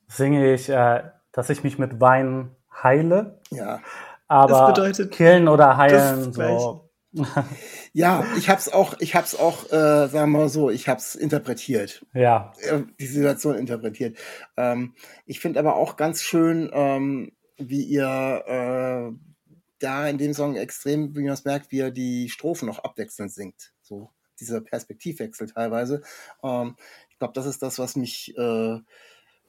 singe 0.07 0.53
ich, 0.53 0.69
äh, 0.69 1.03
dass 1.31 1.49
ich 1.49 1.63
mich 1.63 1.77
mit 1.77 2.01
Wein 2.01 2.55
heile. 2.83 3.39
Ja. 3.51 3.81
Aber 4.27 4.73
killen 5.11 5.47
oder 5.47 5.77
heilen, 5.77 6.33
so 6.33 6.84
ja, 7.93 8.25
ich 8.37 8.49
hab's 8.49 8.69
auch, 8.69 8.95
ich 8.99 9.15
hab's 9.15 9.35
auch, 9.35 9.65
äh, 9.65 10.07
sagen 10.07 10.31
wir 10.31 10.39
mal 10.39 10.49
so, 10.49 10.69
ich 10.69 10.87
hab's 10.89 11.15
interpretiert. 11.15 12.05
Ja. 12.13 12.53
Äh, 12.61 12.83
die 12.99 13.07
Situation 13.07 13.55
interpretiert. 13.55 14.17
Ähm, 14.57 14.93
ich 15.25 15.39
finde 15.39 15.59
aber 15.59 15.75
auch 15.75 15.95
ganz 15.95 16.21
schön, 16.21 16.69
ähm, 16.73 17.31
wie 17.57 17.83
ihr 17.83 18.43
äh, 18.47 19.17
da 19.79 20.07
in 20.07 20.17
dem 20.17 20.33
Song 20.33 20.55
extrem, 20.55 21.15
wie 21.15 21.23
man 21.23 21.33
es 21.33 21.45
merkt, 21.45 21.71
wie 21.71 21.79
er 21.79 21.91
die 21.91 22.29
Strophen 22.29 22.67
noch 22.67 22.79
abwechselnd 22.79 23.31
singt. 23.31 23.73
So 23.81 24.09
dieser 24.39 24.61
Perspektivwechsel 24.61 25.47
teilweise. 25.47 26.01
Ähm, 26.43 26.75
ich 27.09 27.17
glaube, 27.17 27.33
das 27.33 27.45
ist 27.45 27.61
das, 27.61 27.79
was 27.79 27.95
mich 27.95 28.35
äh, 28.37 28.79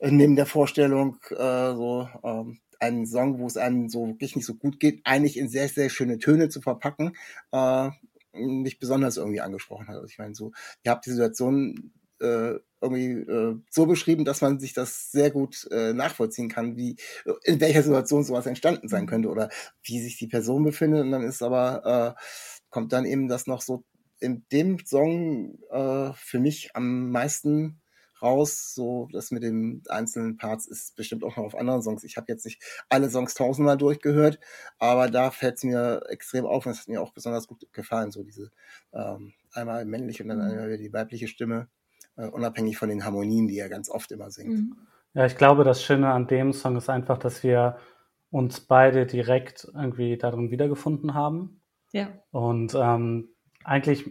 neben 0.01 0.37
der 0.37 0.47
Vorstellung 0.47 1.19
äh, 1.31 1.75
so 1.75 2.09
ähm, 2.23 2.61
einen 2.81 3.07
Song, 3.07 3.39
wo 3.39 3.47
es 3.47 3.57
einem 3.57 3.89
so 3.89 4.07
wirklich 4.07 4.37
nicht 4.37 4.47
so 4.47 4.55
gut 4.55 4.81
geht, 4.81 5.01
eigentlich 5.05 5.37
in 5.37 5.49
sehr, 5.49 5.69
sehr 5.69 5.91
schöne 5.91 6.19
Töne 6.19 6.49
zu 6.49 6.61
verpacken, 6.61 7.13
äh, 7.53 7.91
mich 8.33 8.79
besonders 8.79 9.17
irgendwie 9.17 9.41
angesprochen 9.41 9.89
hat. 9.89 9.97
Also 9.97 10.07
ich 10.09 10.19
meine, 10.19 10.35
so, 10.35 10.53
ihr 10.85 10.91
habt 10.91 11.07
die 11.07 11.11
Situation 11.11 11.93
äh, 12.21 12.55
irgendwie 12.81 13.13
äh, 13.13 13.57
so 13.71 13.87
beschrieben, 13.87 14.25
dass 14.25 14.41
man 14.41 14.59
sich 14.61 14.75
das 14.75 15.11
sehr 15.11 15.31
gut 15.31 15.67
äh, 15.71 15.93
nachvollziehen 15.93 16.49
kann, 16.49 16.77
wie 16.77 16.97
in 17.45 17.61
welcher 17.61 17.83
Situation 17.83 18.25
sowas 18.25 18.47
entstanden 18.47 18.89
sein 18.89 19.07
könnte 19.07 19.29
oder 19.29 19.49
wie 19.83 20.01
sich 20.01 20.19
die 20.19 20.29
Person 20.29 20.65
befindet. 20.65 21.03
Und 21.03 21.11
dann 21.11 21.23
ist 21.23 21.43
aber 21.43 22.17
äh, 22.17 22.23
kommt 22.71 22.93
dann 22.93 23.07
eben 23.07 23.29
das 23.29 23.47
noch 23.47 23.63
so 23.63 23.85
in 24.19 24.45
dem 24.53 24.79
Song 24.85 25.59
äh, 25.71 26.13
für 26.15 26.39
mich 26.39 26.71
am 26.75 27.11
meisten 27.11 27.81
raus. 28.23 28.75
So, 28.75 29.09
das 29.13 29.31
mit 29.31 29.43
den 29.43 29.83
einzelnen 29.89 30.37
Parts 30.37 30.67
ist 30.67 30.97
bestimmt 30.97 31.25
auch 31.25 31.37
noch 31.37 31.45
auf 31.45 31.55
anderen 31.55 31.83
Songs. 31.83 32.05
Ich 32.05 32.17
habe 32.17 32.27
jetzt 32.29 32.45
nicht 32.45 32.63
alle 32.89 33.11
Songs 33.11 33.35
tausendmal 33.35 33.77
durchgehört, 33.77 34.39
aber 34.79 35.09
da 35.11 35.31
fällt 35.31 35.57
es 35.57 35.65
mir 35.65 36.03
extrem 36.09 36.47
auf 36.47 36.67
und 36.67 36.73
es 36.73 36.81
hat 36.81 36.89
mir 36.89 37.03
auch 37.03 37.13
besonders 37.13 37.47
gut 37.47 37.67
gefallen. 37.73 38.11
So 38.11 38.23
diese 38.23 38.51
ähm, 38.93 39.33
einmal 39.53 39.85
männliche 39.85 40.23
und 40.23 40.31
dann 40.31 40.39
mhm. 40.39 40.45
einmal 40.45 40.77
die 40.79 40.93
weibliche 40.93 41.29
Stimme, 41.29 41.69
äh, 42.17 42.27
unabhängig 42.27 42.77
von 42.77 42.89
den 42.89 43.05
Harmonien, 43.05 43.49
die 43.49 43.59
er 43.59 43.69
ganz 43.69 43.91
oft 43.91 44.11
immer 44.13 44.31
singt. 44.31 44.59
Mhm. 44.59 44.77
Ja, 45.15 45.25
ich 45.25 45.37
glaube, 45.37 45.65
das 45.65 45.83
Schöne 45.83 46.11
an 46.13 46.27
dem 46.27 46.53
Song 46.53 46.77
ist 46.77 46.91
einfach, 46.91 47.17
dass 47.19 47.43
wir 47.43 47.79
uns 48.31 48.61
beide 48.61 49.07
direkt 49.07 49.67
irgendwie 49.73 50.19
darin 50.19 50.51
wiedergefunden 50.51 51.15
haben. 51.15 51.63
Ja. 51.93 52.09
Und 52.31 52.75
ähm, 52.75 53.31
eigentlich 53.65 54.05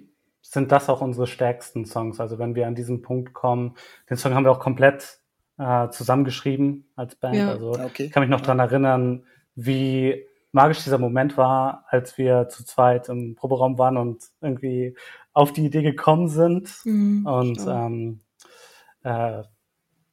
sind 0.49 0.71
das 0.71 0.89
auch 0.89 1.01
unsere 1.01 1.27
stärksten 1.27 1.85
Songs. 1.85 2.19
Also 2.19 2.39
wenn 2.39 2.55
wir 2.55 2.67
an 2.67 2.75
diesen 2.75 3.01
Punkt 3.01 3.33
kommen, 3.33 3.75
den 4.09 4.17
Song 4.17 4.33
haben 4.33 4.45
wir 4.45 4.51
auch 4.51 4.59
komplett 4.59 5.19
äh, 5.57 5.89
zusammengeschrieben 5.89 6.89
als 6.95 7.15
Band. 7.15 7.35
Ja. 7.35 7.49
Also 7.51 7.71
okay. 7.71 8.05
ich 8.05 8.11
kann 8.11 8.21
mich 8.21 8.29
noch 8.29 8.41
dran 8.41 8.59
erinnern, 8.59 9.25
wie 9.55 10.25
magisch 10.51 10.83
dieser 10.83 10.97
Moment 10.97 11.37
war, 11.37 11.85
als 11.89 12.17
wir 12.17 12.47
zu 12.47 12.63
zweit 12.63 13.09
im 13.09 13.35
Proberaum 13.35 13.77
waren 13.77 13.97
und 13.97 14.23
irgendwie 14.41 14.95
auf 15.33 15.51
die 15.51 15.65
Idee 15.65 15.81
gekommen 15.81 16.29
sind. 16.29 16.73
Mhm, 16.85 17.25
und 17.25 17.59
ähm, 17.67 18.21
äh, 19.03 19.43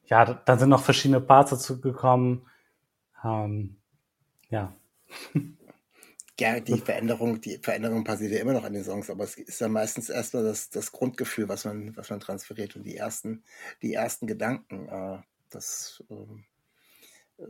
ja, 0.05 0.33
dann 0.45 0.59
sind 0.59 0.69
noch 0.69 0.81
verschiedene 0.83 1.21
Parts 1.21 1.51
dazu 1.51 1.79
gekommen. 1.79 2.45
Ähm, 3.23 3.77
ja. 4.49 4.73
ja, 6.39 6.59
die 6.59 6.79
Veränderung, 6.79 7.41
die 7.41 7.59
Veränderung 7.61 8.03
passiert 8.03 8.31
ja 8.31 8.39
immer 8.39 8.53
noch 8.53 8.63
an 8.63 8.73
den 8.73 8.83
Songs, 8.83 9.09
aber 9.09 9.23
es 9.23 9.35
ist 9.35 9.61
ja 9.61 9.67
meistens 9.67 10.09
erstmal 10.09 10.43
das, 10.43 10.69
das 10.69 10.91
Grundgefühl, 10.91 11.47
was 11.47 11.65
man, 11.65 11.95
was 11.95 12.09
man 12.09 12.19
transferiert 12.19 12.75
und 12.75 12.83
die 12.83 12.97
ersten, 12.97 13.43
die 13.81 13.93
ersten 13.93 14.25
Gedanken. 14.27 14.87
Äh, 14.87 15.19
das 15.49 16.03
äh, 16.09 16.15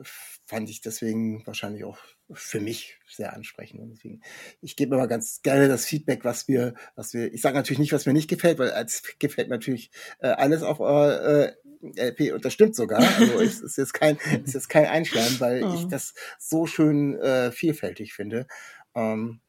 fand 0.03 0.69
ich 0.69 0.81
deswegen 0.81 1.45
wahrscheinlich 1.45 1.83
auch 1.83 1.97
für 2.31 2.59
mich 2.59 2.97
sehr 3.07 3.33
ansprechend. 3.33 3.81
Und 3.81 3.91
deswegen, 3.91 4.21
ich 4.61 4.75
gebe 4.75 4.95
immer 4.95 5.07
ganz 5.07 5.41
gerne 5.41 5.67
das 5.67 5.85
Feedback, 5.85 6.23
was 6.23 6.47
wir, 6.47 6.73
was 6.95 7.13
wir, 7.13 7.33
ich 7.33 7.41
sage 7.41 7.55
natürlich 7.55 7.79
nicht, 7.79 7.93
was 7.93 8.05
mir 8.05 8.13
nicht 8.13 8.29
gefällt, 8.29 8.59
weil 8.59 8.71
als 8.71 9.03
gefällt 9.19 9.49
natürlich 9.49 9.91
äh, 10.19 10.27
alles 10.27 10.63
auf 10.63 10.79
eurer 10.79 11.47
äh, 11.47 11.53
LP 11.95 12.33
und 12.33 12.45
das 12.45 12.53
stimmt 12.53 12.75
sogar. 12.75 12.99
Also 13.01 13.41
es 13.41 13.61
ist 13.61 13.77
jetzt 13.77 13.93
kein, 13.93 14.17
ist 14.45 14.53
jetzt 14.53 14.69
kein 14.69 14.85
Einschleimen, 14.85 15.39
weil 15.39 15.63
oh. 15.63 15.73
ich 15.75 15.87
das 15.87 16.13
so 16.39 16.65
schön 16.65 17.19
äh, 17.19 17.51
vielfältig 17.51 18.13
finde. 18.13 18.47
Ähm, 18.95 19.41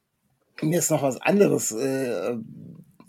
mir 0.60 0.78
ist 0.78 0.90
noch 0.90 1.02
was 1.02 1.20
anderes 1.20 1.72
äh, 1.72 2.36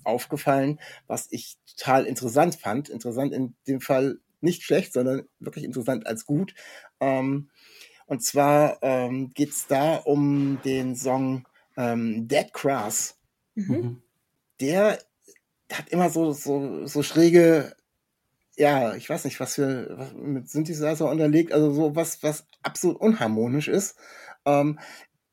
aufgefallen, 0.03 0.79
was 1.07 1.27
ich 1.31 1.57
total 1.77 2.05
interessant 2.05 2.55
fand. 2.55 2.89
Interessant 2.89 3.33
in 3.33 3.55
dem 3.67 3.81
Fall 3.81 4.19
nicht 4.41 4.63
schlecht, 4.63 4.93
sondern 4.93 5.23
wirklich 5.39 5.65
interessant 5.65 6.07
als 6.07 6.25
gut. 6.25 6.53
Ähm, 6.99 7.49
und 8.07 8.23
zwar 8.23 8.79
ähm, 8.81 9.31
geht 9.33 9.49
es 9.49 9.67
da 9.67 9.95
um 9.97 10.59
den 10.63 10.95
Song 10.95 11.47
ähm, 11.77 12.27
Dead 12.27 12.51
Grass. 12.53 13.17
Mhm. 13.55 14.01
Der 14.59 14.99
hat 15.71 15.89
immer 15.89 16.09
so, 16.09 16.31
so, 16.31 16.85
so 16.85 17.03
schräge 17.03 17.75
ja, 18.57 18.95
ich 18.95 19.09
weiß 19.09 19.25
nicht, 19.25 19.39
was 19.39 19.55
für 19.55 19.97
was 19.97 20.13
mit 20.13 20.49
Synthesizer 20.49 21.09
unterlegt, 21.09 21.51
also 21.51 21.71
so 21.71 21.95
was, 21.95 22.23
was 22.23 22.45
absolut 22.63 22.99
unharmonisch 22.99 23.67
ist. 23.67 23.95
Ähm, 24.45 24.79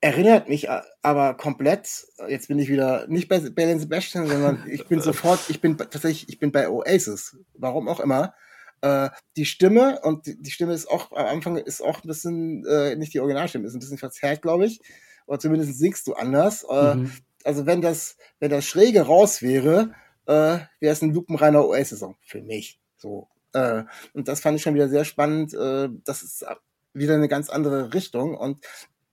erinnert 0.00 0.48
mich 0.48 0.68
aber 1.02 1.34
komplett, 1.34 2.06
jetzt 2.28 2.48
bin 2.48 2.58
ich 2.58 2.68
wieder 2.68 3.06
nicht 3.06 3.28
bei 3.28 3.38
Bell 3.38 3.78
Sebastian, 3.78 4.26
sondern 4.26 4.64
ich 4.68 4.86
bin 4.88 5.00
sofort, 5.02 5.48
ich 5.48 5.60
bin 5.60 5.78
tatsächlich, 5.78 6.28
ich 6.28 6.38
bin 6.40 6.50
bei 6.50 6.68
Oasis, 6.68 7.36
warum 7.54 7.88
auch 7.88 8.00
immer. 8.00 8.34
Äh, 8.82 9.10
die 9.36 9.46
Stimme 9.46 10.00
und 10.02 10.26
die, 10.26 10.40
die, 10.40 10.50
Stimme 10.50 10.74
ist 10.74 10.90
auch 10.90 11.12
am 11.12 11.26
Anfang 11.26 11.56
ist 11.56 11.80
auch 11.80 12.02
ein 12.02 12.08
bisschen, 12.08 12.66
äh, 12.66 12.96
nicht 12.96 13.14
die 13.14 13.20
Originalstimme, 13.20 13.66
ist 13.66 13.74
ein 13.74 13.80
bisschen 13.80 13.98
verzerrt, 13.98 14.42
glaube 14.42 14.66
ich. 14.66 14.80
Oder 15.26 15.38
zumindest 15.38 15.78
singst 15.78 16.06
du 16.06 16.14
anders. 16.14 16.64
Äh, 16.68 16.96
mhm. 16.96 17.12
Also 17.44 17.64
wenn 17.66 17.80
das, 17.80 18.16
wenn 18.40 18.50
das 18.50 18.64
Schräge 18.64 19.02
raus 19.02 19.40
wäre, 19.40 19.92
äh, 20.26 20.58
wäre 20.80 20.92
es 20.92 21.02
ein 21.02 21.14
lupenreiner 21.14 21.64
Oasis-Song 21.64 22.16
für 22.20 22.42
mich. 22.42 22.80
So. 22.96 23.28
Äh, 23.52 23.84
und 24.14 24.28
das 24.28 24.40
fand 24.40 24.56
ich 24.56 24.62
schon 24.62 24.74
wieder 24.74 24.88
sehr 24.88 25.04
spannend. 25.04 25.54
Äh, 25.54 25.88
das 26.04 26.22
ist 26.22 26.44
wieder 26.92 27.14
eine 27.14 27.28
ganz 27.28 27.50
andere 27.50 27.94
Richtung. 27.94 28.36
Und 28.36 28.64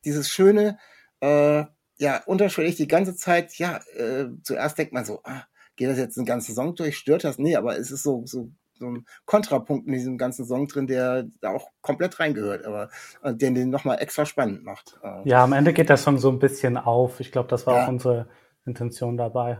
dieses 0.03 0.29
schöne, 0.29 0.77
äh, 1.21 1.65
ja, 1.97 2.23
unterschwellig 2.25 2.75
die 2.75 2.88
ganze 2.88 3.15
Zeit, 3.15 3.55
ja, 3.55 3.79
äh, 3.95 4.27
zuerst 4.43 4.77
denkt 4.77 4.93
man 4.93 5.05
so, 5.05 5.21
ah, 5.23 5.43
geht 5.75 5.89
das 5.89 5.97
jetzt 5.97 6.17
einen 6.17 6.25
ganzen 6.25 6.55
Song 6.55 6.75
durch, 6.75 6.97
stört 6.97 7.23
das? 7.23 7.38
Nee, 7.38 7.55
aber 7.55 7.77
es 7.77 7.91
ist 7.91 8.03
so, 8.03 8.23
so, 8.25 8.49
so 8.79 8.87
ein 8.87 9.05
Kontrapunkt 9.25 9.87
in 9.87 9.93
diesem 9.93 10.17
ganzen 10.17 10.45
Song 10.45 10.67
drin, 10.67 10.87
der 10.87 11.27
da 11.41 11.51
auch 11.51 11.67
komplett 11.81 12.19
reingehört, 12.19 12.65
aber 12.65 12.89
äh, 13.23 13.33
den 13.33 13.55
den 13.55 13.69
nochmal 13.69 14.01
extra 14.01 14.25
spannend 14.25 14.63
macht. 14.63 14.99
Äh, 15.03 15.27
ja, 15.29 15.43
am 15.43 15.53
Ende 15.53 15.73
geht 15.73 15.89
der 15.89 15.97
Song 15.97 16.17
so 16.17 16.29
ein 16.29 16.39
bisschen 16.39 16.77
auf. 16.77 17.19
Ich 17.19 17.31
glaube, 17.31 17.49
das 17.49 17.67
war 17.67 17.75
ja. 17.75 17.85
auch 17.85 17.89
unsere 17.89 18.27
Intention 18.65 19.17
dabei. 19.17 19.59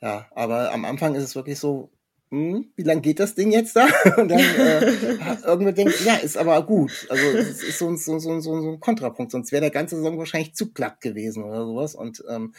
Ja, 0.00 0.26
aber 0.34 0.72
am 0.72 0.84
Anfang 0.84 1.14
ist 1.14 1.24
es 1.24 1.36
wirklich 1.36 1.58
so, 1.58 1.90
hm, 2.30 2.72
wie 2.74 2.82
lang 2.82 3.00
geht 3.00 3.20
das 3.20 3.34
Ding 3.34 3.52
jetzt 3.52 3.76
da? 3.76 3.86
Und 4.16 4.28
dann 4.28 4.40
äh, 4.40 5.36
irgendwer 5.44 5.72
denkt, 5.72 6.04
ja, 6.04 6.14
ist 6.16 6.36
aber 6.36 6.66
gut. 6.66 7.06
Also 7.08 7.24
es 7.38 7.62
ist 7.62 7.78
so, 7.78 7.94
so, 7.94 8.18
so, 8.18 8.40
so, 8.40 8.60
so 8.60 8.70
ein 8.72 8.80
Kontrapunkt, 8.80 9.30
sonst 9.30 9.52
wäre 9.52 9.60
der 9.60 9.70
ganze 9.70 10.02
Song 10.02 10.18
wahrscheinlich 10.18 10.54
zu 10.54 10.72
glatt 10.72 11.00
gewesen 11.00 11.44
oder 11.44 11.64
sowas. 11.64 11.94
Und 11.94 12.24
ähm, 12.28 12.52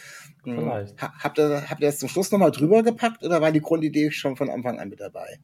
hm, 0.43 0.59
Vielleicht. 0.59 1.01
habt, 1.01 1.39
ihr, 1.39 1.69
habt 1.69 1.81
ihr 1.81 1.87
das 1.87 1.99
zum 1.99 2.09
Schluss 2.09 2.31
nochmal 2.31 2.51
drüber 2.51 2.83
gepackt 2.83 3.23
oder 3.23 3.41
war 3.41 3.51
die 3.51 3.61
Grundidee 3.61 4.11
schon 4.11 4.37
von 4.37 4.49
Anfang 4.49 4.79
an 4.79 4.89
mit 4.89 5.01
dabei? 5.01 5.39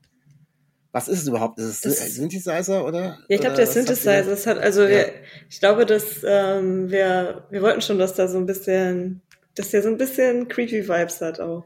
Was 0.92 1.08
ist 1.08 1.22
es 1.22 1.28
überhaupt? 1.28 1.58
Ist 1.58 1.68
es 1.68 1.82
das 1.82 2.16
Synthesizer 2.16 2.86
oder? 2.86 3.02
Ja, 3.02 3.18
ich 3.30 3.40
glaube, 3.40 3.56
der 3.56 3.68
Synthesizer. 3.68 4.28
Es 4.28 4.46
hat 4.46 4.58
also, 4.58 4.84
ja. 4.84 4.90
wir, 4.90 5.14
ich 5.50 5.60
glaube, 5.60 5.86
dass 5.86 6.24
ähm, 6.26 6.92
wir, 6.92 7.46
wir 7.50 7.62
wollten 7.62 7.82
schon, 7.82 7.98
dass 7.98 8.14
da 8.14 8.28
so 8.28 8.38
ein 8.38 8.46
bisschen, 8.46 9.22
dass 9.56 9.70
der 9.70 9.84
so 9.84 9.90
ein 9.90 9.98
bisschen 9.98 10.50
creepy 10.50 10.88
Vibes 10.88 11.22
hat 11.22 11.40
auch. 11.40 11.64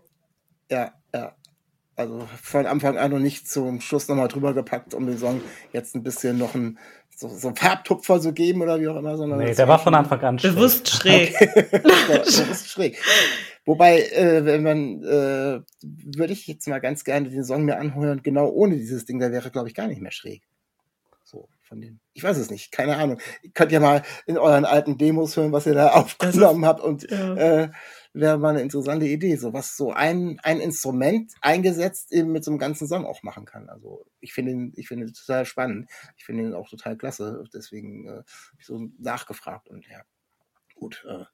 Ja, 0.69 0.93
ja. 1.13 1.35
Also 1.95 2.27
von 2.41 2.65
Anfang 2.65 2.97
an 2.97 3.13
und 3.13 3.23
nicht 3.23 3.49
zum 3.49 3.79
Schluss 3.81 4.07
nochmal 4.07 4.27
drüber 4.27 4.53
gepackt, 4.53 4.93
um 4.93 5.07
den 5.07 5.17
Song 5.17 5.41
jetzt 5.71 5.95
ein 5.95 6.03
bisschen 6.03 6.37
noch 6.37 6.53
ein 6.53 6.77
so, 7.15 7.29
so 7.29 7.53
Farbtupfer 7.55 8.19
so 8.19 8.33
geben 8.33 8.61
oder 8.61 8.79
wie 8.79 8.87
auch 8.89 8.97
immer. 8.97 9.17
Sondern 9.17 9.39
nee, 9.39 9.55
der 9.55 9.67
war 9.67 9.79
von 9.79 9.95
Anfang 9.95 10.19
an 10.21 10.39
schräg. 10.39 10.53
Bewusst 10.53 10.89
schräg. 10.89 11.33
Okay. 12.05 12.19
bewusst 12.19 12.69
schräg. 12.69 12.97
Wobei, 13.65 14.01
äh, 14.01 14.45
wenn 14.45 14.63
man, 14.63 15.03
äh, 15.03 15.61
würde 15.81 16.33
ich 16.33 16.45
jetzt 16.45 16.67
mal 16.67 16.79
ganz 16.79 17.03
gerne 17.03 17.29
den 17.29 17.43
Song 17.43 17.65
mir 17.65 17.77
anhören, 17.77 18.21
genau 18.21 18.47
ohne 18.49 18.75
dieses 18.77 19.05
Ding, 19.05 19.19
da 19.19 19.31
wäre, 19.31 19.49
glaube 19.49 19.67
ich, 19.67 19.75
gar 19.75 19.87
nicht 19.87 20.01
mehr 20.01 20.11
schräg. 20.11 20.43
So, 21.23 21.49
von 21.63 21.81
den, 21.81 21.99
ich 22.13 22.23
weiß 22.23 22.37
es 22.37 22.51
nicht, 22.51 22.71
keine 22.71 22.95
Ahnung. 22.97 23.19
Ihr 23.41 23.49
könnt 23.51 23.71
ja 23.71 23.79
mal 23.79 24.03
in 24.27 24.37
euren 24.37 24.65
alten 24.65 24.99
Demos 24.99 25.35
hören, 25.35 25.51
was 25.51 25.65
ihr 25.65 25.73
da 25.73 25.87
aufgenommen 25.93 26.61
ist, 26.61 26.67
habt 26.67 26.81
und 26.81 27.09
ja. 27.09 27.35
äh, 27.35 27.71
wäre 28.13 28.37
mal 28.37 28.49
eine 28.49 28.61
interessante 28.61 29.07
Idee, 29.07 29.35
so 29.35 29.51
was 29.51 29.75
so 29.75 29.91
ein, 29.91 30.39
ein 30.43 30.59
Instrument 30.59 31.33
eingesetzt 31.41 32.11
eben 32.11 32.31
mit 32.31 32.43
so 32.43 32.51
einem 32.51 32.59
ganzen 32.59 32.87
Song 32.87 33.05
auch 33.05 33.23
machen 33.23 33.45
kann. 33.45 33.67
Also 33.69 34.05
ich 34.19 34.33
finde 34.33 34.51
ihn, 34.51 34.73
ich 34.75 34.87
finde 34.87 35.07
ihn 35.07 35.13
total 35.13 35.45
spannend. 35.45 35.89
Ich 36.17 36.25
finde 36.25 36.43
ihn 36.43 36.53
auch 36.53 36.69
total 36.69 36.95
klasse. 36.97 37.43
Deswegen 37.51 38.07
äh, 38.07 38.11
habe 38.11 38.25
ich 38.59 38.65
so 38.67 38.87
nachgefragt 38.99 39.67
und 39.67 39.87
ja, 39.87 40.03
gut. 40.75 41.03
Äh 41.09 41.25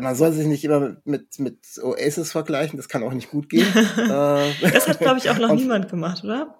man 0.00 0.14
soll 0.14 0.32
sich 0.32 0.46
nicht 0.46 0.64
immer 0.64 0.96
mit, 1.04 1.38
mit 1.38 1.58
Oasis 1.82 2.32
vergleichen, 2.32 2.76
das 2.76 2.88
kann 2.88 3.02
auch 3.02 3.12
nicht 3.12 3.30
gut 3.30 3.48
gehen. 3.48 3.66
Äh, 4.04 4.52
das 4.60 4.88
hat, 4.88 4.98
glaube 4.98 5.18
ich, 5.18 5.30
auch 5.30 5.38
noch 5.38 5.52
niemand 5.54 5.88
gemacht, 5.88 6.24
oder? 6.24 6.54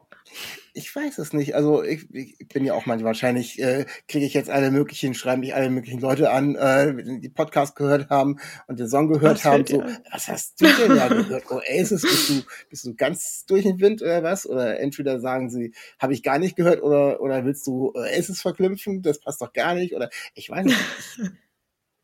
ich 0.77 0.95
weiß 0.95 1.19
es 1.19 1.33
nicht. 1.33 1.55
Also 1.55 1.85
ich, 1.85 2.13
ich 2.13 2.49
bin 2.49 2.65
ja 2.65 2.75
auch 2.75 2.85
manchmal 2.85 3.11
wahrscheinlich, 3.11 3.61
äh, 3.63 3.87
kriege 4.09 4.27
ich 4.27 4.35
jetzt 4.35 4.51
alle 4.51 4.73
möglichen, 4.73 5.15
schreiben 5.15 5.41
mich 5.41 5.55
alle 5.55 5.71
möglichen 5.71 6.01
Leute 6.01 6.31
an, 6.31 6.57
äh, 6.57 7.21
die 7.21 7.29
Podcast 7.29 7.77
gehört 7.77 8.11
haben 8.11 8.41
und 8.67 8.81
den 8.81 8.89
Song 8.89 9.09
gehört 9.09 9.37
was 9.37 9.45
haben. 9.45 9.65
So, 9.65 9.85
was 10.11 10.27
hast 10.27 10.61
du 10.61 10.67
denn 10.67 10.97
da 10.97 11.09
gehört? 11.09 11.45
Oasis, 11.51 12.03
bist 12.03 12.29
du, 12.29 12.43
bist 12.69 12.87
du 12.87 12.95
ganz 12.95 13.47
durch 13.47 13.63
den 13.63 13.81
Wind 13.81 14.03
oder 14.03 14.25
was? 14.25 14.47
Oder 14.47 14.81
entweder 14.81 15.21
sagen 15.21 15.49
sie, 15.49 15.73
habe 16.01 16.13
ich 16.13 16.25
gar 16.25 16.41
nicht 16.41 16.57
gehört 16.57 16.83
oder, 16.83 17.21
oder 17.21 17.45
willst 17.45 17.67
du 17.69 17.93
Oasis 17.95 18.43
verknüpfen? 18.43 19.01
Das 19.03 19.21
passt 19.21 19.41
doch 19.41 19.53
gar 19.53 19.75
nicht. 19.75 19.95
Oder 19.95 20.11
ich 20.35 20.51
weiß 20.51 20.67
nicht. 20.67 20.79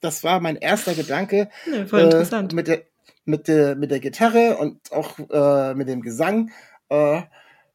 Das 0.00 0.24
war 0.24 0.40
mein 0.40 0.56
erster 0.56 0.94
Gedanke. 0.94 1.48
Ja, 1.70 1.86
voll 1.86 2.00
interessant. 2.02 2.52
Äh, 2.52 2.56
mit 2.56 2.68
der, 2.68 2.82
mit 3.24 3.48
der, 3.48 3.76
mit 3.76 3.90
der 3.90 4.00
Gitarre 4.00 4.56
und 4.58 4.92
auch 4.92 5.18
äh, 5.18 5.74
mit 5.74 5.88
dem 5.88 6.00
Gesang. 6.02 6.50
Äh, 6.88 7.22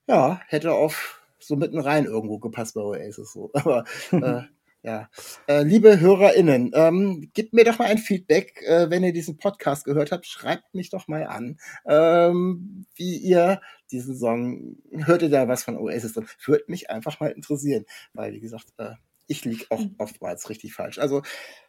ja, 0.08 0.42
hätte 0.48 0.74
auf 0.74 1.22
so 1.40 1.56
mitten 1.56 1.80
rein 1.80 2.06
irgendwo 2.06 2.40
gepasst 2.40 2.76
bei 2.76 2.82
Oasis 2.82 3.34
so. 3.34 3.52
Aber 3.54 3.84
äh, 4.12 4.42
ja, 4.84 5.10
äh, 5.48 5.64
liebe 5.64 6.00
HörerInnen, 6.00 6.72
ähm, 6.76 7.30
gebt 7.34 7.54
mir 7.54 7.64
doch 7.64 7.80
mal 7.80 7.86
ein 7.86 7.98
Feedback, 7.98 8.62
äh, 8.64 8.90
wenn 8.90 9.04
ihr 9.04 9.14
diesen 9.14 9.38
Podcast 9.38 9.86
gehört 9.86 10.12
habt, 10.12 10.26
schreibt 10.28 10.76
mich 10.76 10.90
doch 10.90 11.08
mal 11.08 11.26
an, 11.26 11.58
ähm, 11.88 12.86
wie 12.96 13.18
ihr 13.18 13.62
diesen 13.92 14.16
Song, 14.16 14.78
hört 14.92 15.22
ihr 15.22 15.30
da 15.30 15.48
was 15.48 15.64
von 15.64 15.78
Oasis 15.78 16.14
drin? 16.14 16.28
Würde 16.46 16.66
mich 16.68 16.90
einfach 16.90 17.20
mal 17.20 17.32
interessieren, 17.32 17.86
weil 18.14 18.34
wie 18.34 18.40
gesagt, 18.40 18.74
äh, 18.78 18.94
ich 19.28 19.46
liege 19.46 19.66
auch 19.70 19.80
mhm. 19.80 19.96
oftmals 19.98 20.50
richtig 20.50 20.74
falsch. 20.74 21.00
Also 21.00 21.22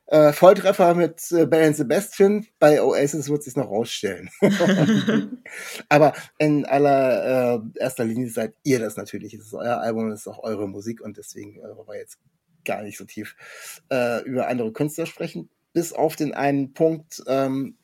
äh, 0.07 0.33
Volltreffer 0.33 0.95
mit 0.95 1.33
äh, 1.33 1.47
Bell 1.47 1.75
Sebastian, 1.75 2.47
bei 2.59 2.81
Oasis 2.81 3.29
wird 3.29 3.43
sich 3.43 3.57
noch 3.57 3.69
rausstellen. 3.69 4.31
Aber 5.89 6.13
in 6.39 6.65
aller 6.65 7.57
äh, 7.57 7.81
erster 7.81 8.05
Linie 8.05 8.31
seid 8.31 8.55
ihr 8.63 8.79
das 8.79 8.97
natürlich. 8.97 9.35
Es 9.35 9.47
ist 9.47 9.55
euer 9.55 9.79
Album, 9.79 10.11
es 10.11 10.21
ist 10.21 10.29
auch 10.29 10.43
eure 10.45 10.69
Musik 10.69 11.01
und 11.01 11.17
deswegen 11.17 11.59
äh, 11.59 11.77
wollen 11.77 11.89
wir 11.89 11.99
jetzt 11.99 12.19
gar 12.65 12.83
nicht 12.83 12.99
so 12.99 13.05
tief 13.05 13.37
äh, 13.91 14.23
über 14.23 14.49
andere 14.49 14.73
Künstler 14.73 15.07
sprechen. 15.07 15.49
Bis 15.73 15.93
auf 15.93 16.15
den 16.15 16.35
einen 16.35 16.73
Punkt, 16.73 17.23
ähm, 17.27 17.77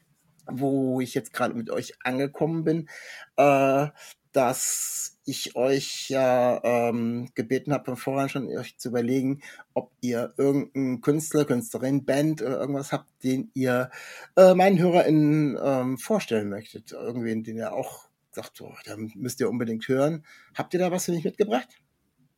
wo 0.46 1.00
ich 1.00 1.14
jetzt 1.14 1.32
gerade 1.32 1.54
mit 1.54 1.70
euch 1.70 1.94
angekommen 2.04 2.64
bin, 2.64 2.88
äh, 3.36 3.88
dass 4.32 5.11
ich 5.24 5.54
euch 5.56 6.08
ja 6.08 6.60
ähm, 6.64 7.28
gebeten 7.34 7.72
habe, 7.72 7.84
von 7.84 7.96
vorhin 7.96 8.28
schon 8.28 8.48
euch 8.48 8.76
zu 8.78 8.88
überlegen, 8.88 9.40
ob 9.74 9.92
ihr 10.00 10.34
irgendeinen 10.36 11.00
Künstler, 11.00 11.44
Künstlerin, 11.44 12.04
Band 12.04 12.42
oder 12.42 12.58
irgendwas 12.58 12.92
habt, 12.92 13.08
den 13.22 13.50
ihr 13.54 13.90
äh, 14.36 14.54
meinen 14.54 14.78
HörerInnen 14.78 15.58
ähm, 15.62 15.98
vorstellen 15.98 16.48
möchtet. 16.48 16.92
Irgendwen, 16.92 17.44
den 17.44 17.56
ihr 17.56 17.72
auch 17.72 18.08
sagt, 18.32 18.56
so, 18.56 18.72
da 18.84 18.96
müsst 18.96 19.40
ihr 19.40 19.48
unbedingt 19.48 19.86
hören. 19.88 20.24
Habt 20.54 20.74
ihr 20.74 20.80
da 20.80 20.90
was 20.90 21.04
für 21.04 21.12
mich 21.12 21.24
mitgebracht? 21.24 21.68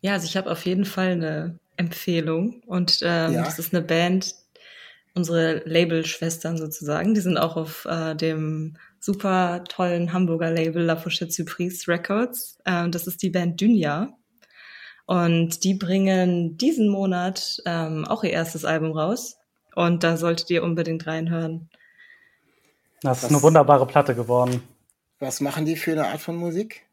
Ja, 0.01 0.13
also 0.13 0.27
ich 0.27 0.37
habe 0.37 0.51
auf 0.51 0.67
jeden 0.67 0.85
Fall 0.85 1.13
eine 1.13 1.59
Empfehlung 1.77 2.63
und 2.67 3.01
ähm, 3.03 3.33
ja. 3.33 3.45
das 3.45 3.59
ist 3.59 3.75
eine 3.75 3.83
Band, 3.83 4.35
unsere 5.15 5.63
Labelschwestern 5.65 6.59
sozusagen. 6.59 7.15
Die 7.15 7.21
sind 7.21 7.39
auch 7.39 7.57
auf 7.57 7.87
äh, 7.87 8.15
dem 8.15 8.77
super 9.05 9.65
tollen 9.65 10.13
Hamburger 10.13 10.51
Label 10.51 10.83
La 10.83 10.95
Pochette 10.95 11.31
Surprise 11.31 11.87
Records. 11.89 12.59
Ähm, 12.65 12.91
das 12.91 13.07
ist 13.07 13.23
die 13.23 13.31
Band 13.31 13.61
Dünya. 13.61 14.17
Und 15.07 15.63
die 15.65 15.75
bringen 15.75 16.57
diesen 16.57 16.89
Monat 16.89 17.59
ähm, 17.67 18.07
auch 18.07 18.25
ihr 18.25 18.31
erstes 18.31 18.65
Album 18.65 18.93
raus. 18.93 19.37
Und 19.75 20.03
da 20.03 20.17
solltet 20.17 20.49
ihr 20.51 20.63
unbedingt 20.63 21.07
reinhören. 21.07 21.69
Das 23.03 23.19
ist 23.19 23.25
was, 23.25 23.31
eine 23.31 23.43
wunderbare 23.43 23.87
Platte 23.87 24.15
geworden. 24.15 24.63
Was 25.19 25.41
machen 25.41 25.67
die 25.67 25.77
für 25.77 25.93
eine 25.93 26.07
Art 26.07 26.21
von 26.21 26.37
Musik? 26.37 26.87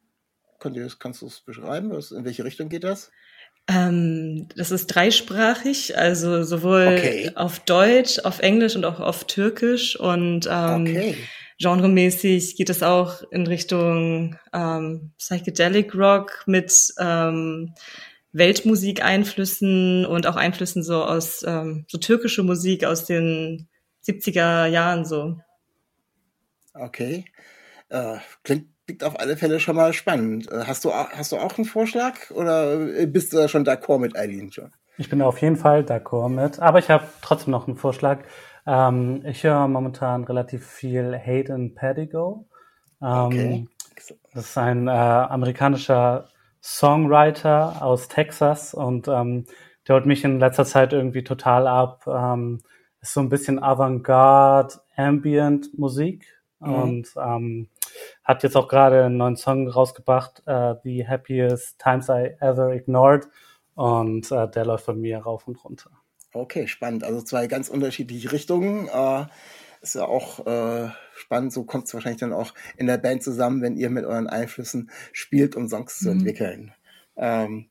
Kannst 0.59 1.21
du 1.21 1.27
es 1.27 1.39
beschreiben? 1.39 1.91
in 1.91 2.25
welche 2.25 2.43
Richtung 2.43 2.67
geht 2.67 2.83
das? 2.83 3.09
Ähm, 3.67 4.49
das 4.55 4.71
ist 4.71 4.87
dreisprachig, 4.87 5.97
also 5.97 6.43
sowohl 6.43 6.97
okay. 6.97 7.31
auf 7.35 7.59
Deutsch, 7.59 8.19
auf 8.19 8.39
Englisch 8.39 8.75
und 8.75 8.83
auch 8.83 8.99
auf 8.99 9.23
Türkisch. 9.25 9.97
Und 9.97 10.47
ähm, 10.51 10.81
okay. 10.81 11.15
Genremäßig 11.61 12.55
geht 12.55 12.69
es 12.69 12.81
auch 12.81 13.21
in 13.31 13.45
Richtung 13.45 14.37
ähm, 14.53 15.11
Psychedelic 15.17 15.93
Rock 15.95 16.43
mit 16.47 16.93
ähm, 16.99 17.73
Weltmusik-Einflüssen 18.33 20.05
und 20.05 20.25
auch 20.25 20.35
Einflüssen 20.35 20.83
so 20.83 21.03
aus 21.03 21.43
ähm, 21.43 21.85
so 21.87 21.97
türkische 21.97 22.43
Musik 22.43 22.85
aus 22.85 23.05
den 23.05 23.67
70er 24.05 24.65
Jahren 24.65 25.05
so. 25.05 25.37
Okay. 26.73 27.25
Äh, 27.89 28.17
klingt 28.43 28.71
klingt 28.85 29.03
auf 29.03 29.19
alle 29.19 29.37
Fälle 29.37 29.59
schon 29.59 29.75
mal 29.75 29.93
spannend. 29.93 30.51
Äh, 30.51 30.63
hast 30.65 30.85
du, 30.85 30.93
hast 30.93 31.31
du 31.31 31.37
auch 31.37 31.57
einen 31.57 31.65
Vorschlag 31.65 32.31
oder 32.31 32.97
äh, 32.97 33.05
bist 33.05 33.33
du 33.33 33.37
da 33.37 33.47
schon 33.47 33.65
d'accord 33.65 33.99
mit 33.99 34.17
Eileen 34.17 34.51
schon? 34.51 34.71
Ich 34.97 35.09
bin 35.09 35.21
auf 35.21 35.41
jeden 35.41 35.55
Fall 35.55 35.81
d'accord 35.83 36.29
mit, 36.29 36.59
aber 36.59 36.79
ich 36.79 36.89
habe 36.89 37.07
trotzdem 37.21 37.51
noch 37.51 37.67
einen 37.67 37.77
Vorschlag. 37.77 38.19
Ähm, 38.65 39.23
ich 39.25 39.43
höre 39.43 39.67
momentan 39.67 40.23
relativ 40.23 40.65
viel 40.65 41.17
Hate 41.17 41.53
in 41.53 41.75
Pedigo. 41.75 42.47
Ähm, 43.01 43.25
okay. 43.25 43.67
Das 44.33 44.45
ist 44.45 44.57
ein 44.57 44.87
äh, 44.87 44.91
amerikanischer 44.91 46.27
Songwriter 46.61 47.81
aus 47.81 48.07
Texas 48.07 48.73
und 48.73 49.07
ähm, 49.07 49.45
der 49.87 49.95
holt 49.95 50.05
mich 50.05 50.23
in 50.23 50.39
letzter 50.39 50.65
Zeit 50.65 50.93
irgendwie 50.93 51.23
total 51.23 51.67
ab. 51.67 52.03
Ähm, 52.07 52.59
ist 53.01 53.13
so 53.13 53.19
ein 53.19 53.29
bisschen 53.29 53.61
Avantgarde, 53.61 54.75
Ambient 54.95 55.77
Musik 55.77 56.25
mhm. 56.59 56.73
und 56.73 57.07
ähm, 57.17 57.69
hat 58.23 58.43
jetzt 58.43 58.55
auch 58.55 58.67
gerade 58.67 59.03
einen 59.05 59.17
neuen 59.17 59.35
Song 59.35 59.67
rausgebracht, 59.67 60.43
uh, 60.47 60.75
The 60.83 61.07
Happiest 61.07 61.79
Times 61.79 62.09
I 62.09 62.35
Ever 62.39 62.73
Ignored. 62.73 63.27
Und 63.73 64.31
uh, 64.31 64.47
der 64.47 64.65
läuft 64.65 64.85
von 64.85 64.99
mir 64.99 65.19
rauf 65.19 65.47
und 65.47 65.63
runter. 65.63 65.91
Okay, 66.33 66.67
spannend. 66.67 67.03
Also 67.03 67.21
zwei 67.21 67.47
ganz 67.47 67.69
unterschiedliche 67.69 68.31
Richtungen. 68.31 68.87
Äh, 68.87 69.25
ist 69.81 69.95
ja 69.95 70.05
auch 70.05 70.45
äh, 70.45 70.89
spannend. 71.15 71.53
So 71.53 71.63
kommt 71.63 71.87
es 71.87 71.93
wahrscheinlich 71.93 72.21
dann 72.21 72.33
auch 72.33 72.53
in 72.77 72.87
der 72.87 72.97
Band 72.97 73.23
zusammen, 73.23 73.61
wenn 73.61 73.77
ihr 73.77 73.89
mit 73.89 74.05
euren 74.05 74.27
Einflüssen 74.27 74.91
spielt, 75.11 75.55
um 75.55 75.67
Songs 75.67 75.99
mhm. 76.01 76.05
zu 76.05 76.11
entwickeln. 76.11 76.73
Ähm, 77.17 77.69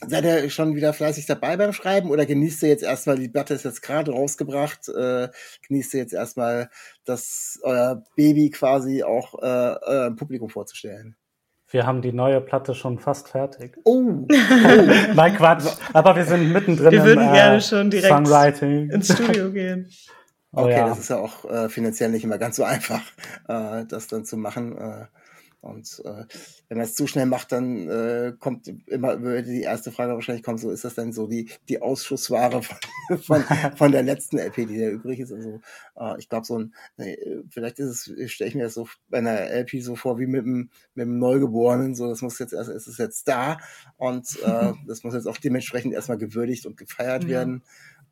seid 0.00 0.24
ihr 0.24 0.50
schon 0.50 0.74
wieder 0.74 0.92
fleißig 0.92 1.26
dabei 1.26 1.56
beim 1.56 1.72
Schreiben 1.72 2.10
oder 2.10 2.26
genießt 2.26 2.62
ihr 2.64 2.70
jetzt 2.70 2.82
erstmal, 2.82 3.18
die 3.18 3.28
Platte 3.28 3.54
ist 3.54 3.64
jetzt 3.64 3.82
gerade 3.82 4.10
rausgebracht, 4.10 4.88
äh, 4.88 5.28
genießt 5.68 5.94
ihr 5.94 6.00
jetzt 6.00 6.14
erstmal, 6.14 6.70
das 7.04 7.60
euer 7.62 8.02
Baby 8.16 8.50
quasi 8.50 9.02
auch 9.02 9.40
äh, 9.40 10.10
Publikum 10.12 10.48
vorzustellen? 10.48 11.16
Wir 11.72 11.86
haben 11.86 12.02
die 12.02 12.12
neue 12.12 12.40
Platte 12.42 12.74
schon 12.74 12.98
fast 12.98 13.28
fertig. 13.28 13.78
Oh! 13.84 14.04
oh. 14.04 14.26
Nein, 15.14 15.36
Quatsch. 15.36 15.64
Aber 15.94 16.14
wir 16.14 16.24
sind 16.26 16.52
mittendrin 16.52 16.92
Wir 16.92 17.04
würden 17.04 17.24
im, 17.24 17.32
gerne 17.32 17.56
äh, 17.56 17.60
schon 17.62 17.90
direkt 17.90 18.12
Songwriting. 18.12 18.90
ins 18.90 19.12
Studio 19.12 19.50
gehen. 19.50 19.88
Oh, 20.54 20.64
Okay, 20.64 20.72
ja. 20.72 20.86
das 20.86 20.98
ist 20.98 21.08
ja 21.08 21.16
auch 21.16 21.46
äh, 21.50 21.70
finanziell 21.70 22.10
nicht 22.10 22.24
immer 22.24 22.36
ganz 22.36 22.56
so 22.56 22.64
einfach, 22.64 23.00
äh, 23.48 23.86
das 23.88 24.06
dann 24.08 24.26
zu 24.26 24.36
machen. 24.36 24.76
Äh, 24.76 25.06
und 25.62 26.02
äh, 26.04 26.24
wenn 26.68 26.78
man 26.78 26.86
es 26.86 26.96
zu 26.96 27.06
schnell 27.06 27.26
macht, 27.26 27.52
dann 27.52 27.88
äh, 27.88 28.32
kommt 28.38 28.66
immer 28.88 29.22
würde 29.22 29.44
die 29.44 29.62
erste 29.62 29.92
Frage 29.92 30.12
wahrscheinlich 30.14 30.42
kommen, 30.42 30.58
so 30.58 30.70
ist 30.70 30.84
das 30.84 30.96
denn 30.96 31.12
so 31.12 31.28
die, 31.28 31.50
die 31.68 31.80
Ausschussware 31.80 32.62
von, 32.62 32.76
von, 33.22 33.44
von 33.76 33.92
der 33.92 34.02
letzten 34.02 34.38
LP, 34.38 34.66
die 34.66 34.80
da 34.80 34.88
übrig 34.88 35.20
ist. 35.20 35.32
Also 35.32 35.60
äh, 35.96 36.18
ich 36.18 36.28
glaube 36.28 36.44
so 36.46 36.58
ein, 36.58 36.74
äh, 36.96 37.16
vielleicht 37.48 37.78
ist 37.78 38.08
es, 38.08 38.30
stelle 38.32 38.48
ich 38.48 38.56
mir 38.56 38.64
das 38.64 38.74
so 38.74 38.88
bei 39.08 39.18
einer 39.18 39.40
LP 39.50 39.82
so 39.82 39.94
vor 39.94 40.18
wie 40.18 40.26
mit 40.26 40.44
dem, 40.44 40.70
mit 40.94 41.06
dem 41.06 41.18
Neugeborenen, 41.20 41.94
so 41.94 42.08
das 42.08 42.22
muss 42.22 42.40
jetzt 42.40 42.52
erst, 42.52 42.68
es 42.68 42.88
ist 42.88 42.98
jetzt 42.98 43.28
da 43.28 43.58
und 43.96 44.36
äh, 44.44 44.72
das 44.86 45.04
muss 45.04 45.14
jetzt 45.14 45.28
auch 45.28 45.38
dementsprechend 45.38 45.94
erstmal 45.94 46.18
gewürdigt 46.18 46.66
und 46.66 46.76
gefeiert 46.76 47.22
Ja. 47.22 47.28
werden. 47.30 47.62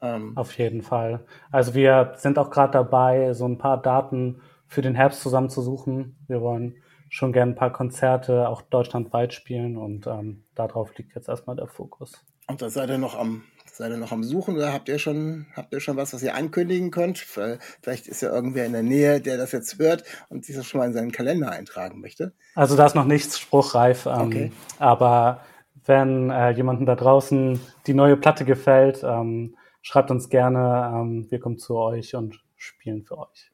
Ähm, 0.00 0.32
Auf 0.36 0.56
jeden 0.56 0.82
Fall. 0.82 1.26
Also 1.50 1.74
wir 1.74 2.14
sind 2.16 2.38
auch 2.38 2.50
gerade 2.50 2.72
dabei, 2.72 3.32
so 3.34 3.46
ein 3.46 3.58
paar 3.58 3.82
Daten 3.82 4.40
für 4.68 4.82
den 4.82 4.94
Herbst 4.94 5.20
zusammenzusuchen. 5.20 6.16
Wir 6.28 6.40
wollen 6.40 6.76
schon 7.11 7.33
gerne 7.33 7.53
ein 7.53 7.57
paar 7.57 7.73
Konzerte 7.73 8.49
auch 8.49 8.62
deutschlandweit 8.62 9.35
spielen 9.35 9.77
und 9.77 10.07
ähm, 10.07 10.44
darauf 10.55 10.96
liegt 10.96 11.14
jetzt 11.14 11.29
erstmal 11.29 11.57
der 11.57 11.66
Fokus. 11.66 12.25
Und 12.46 12.62
da 12.62 12.70
seid 12.70 12.88
ihr 12.88 12.99
noch 12.99 13.18
am, 13.18 13.42
seid 13.66 13.90
ihr 13.90 13.96
noch 13.96 14.12
am 14.12 14.23
Suchen 14.23 14.57
oder 14.57 14.73
habt 14.73 14.88
ihr 14.88 14.99
schon, 14.99 15.46
habt 15.55 15.73
ihr 15.73 15.81
schon 15.81 15.96
was, 15.96 16.14
was 16.14 16.23
ihr 16.23 16.35
ankündigen 16.35 16.90
könnt? 16.90 17.18
Vielleicht 17.18 18.07
ist 18.07 18.23
ja 18.23 18.33
irgendwer 18.33 18.64
in 18.64 18.73
der 18.73 18.83
Nähe, 18.85 19.20
der 19.20 19.37
das 19.37 19.53
jetzt 19.53 19.79
hört 19.79 20.05
und 20.29 20.44
sich 20.44 20.57
das 20.57 20.66
schon 20.66 20.79
mal 20.81 20.87
in 20.87 20.92
seinen 20.92 21.12
Kalender 21.12 21.51
eintragen 21.51 22.01
möchte. 22.01 22.33
Also 22.55 22.77
da 22.77 22.87
ist 22.87 22.94
noch 22.94 23.05
nichts 23.05 23.38
spruchreif, 23.38 24.07
ähm, 24.07 24.20
Okay. 24.20 24.53
aber 24.79 25.40
wenn 25.85 26.31
äh, 26.31 26.51
jemandem 26.51 26.87
da 26.87 26.94
draußen 26.94 27.59
die 27.87 27.94
neue 27.94 28.16
Platte 28.16 28.44
gefällt, 28.44 29.03
ähm, 29.03 29.57
schreibt 29.83 30.11
uns 30.12 30.29
gerne, 30.29 30.92
ähm, 30.94 31.27
wir 31.31 31.40
kommen 31.40 31.59
zu 31.59 31.77
euch 31.77 32.14
und 32.14 32.40
spielen 32.57 33.03
für 33.03 33.18
euch. 33.18 33.51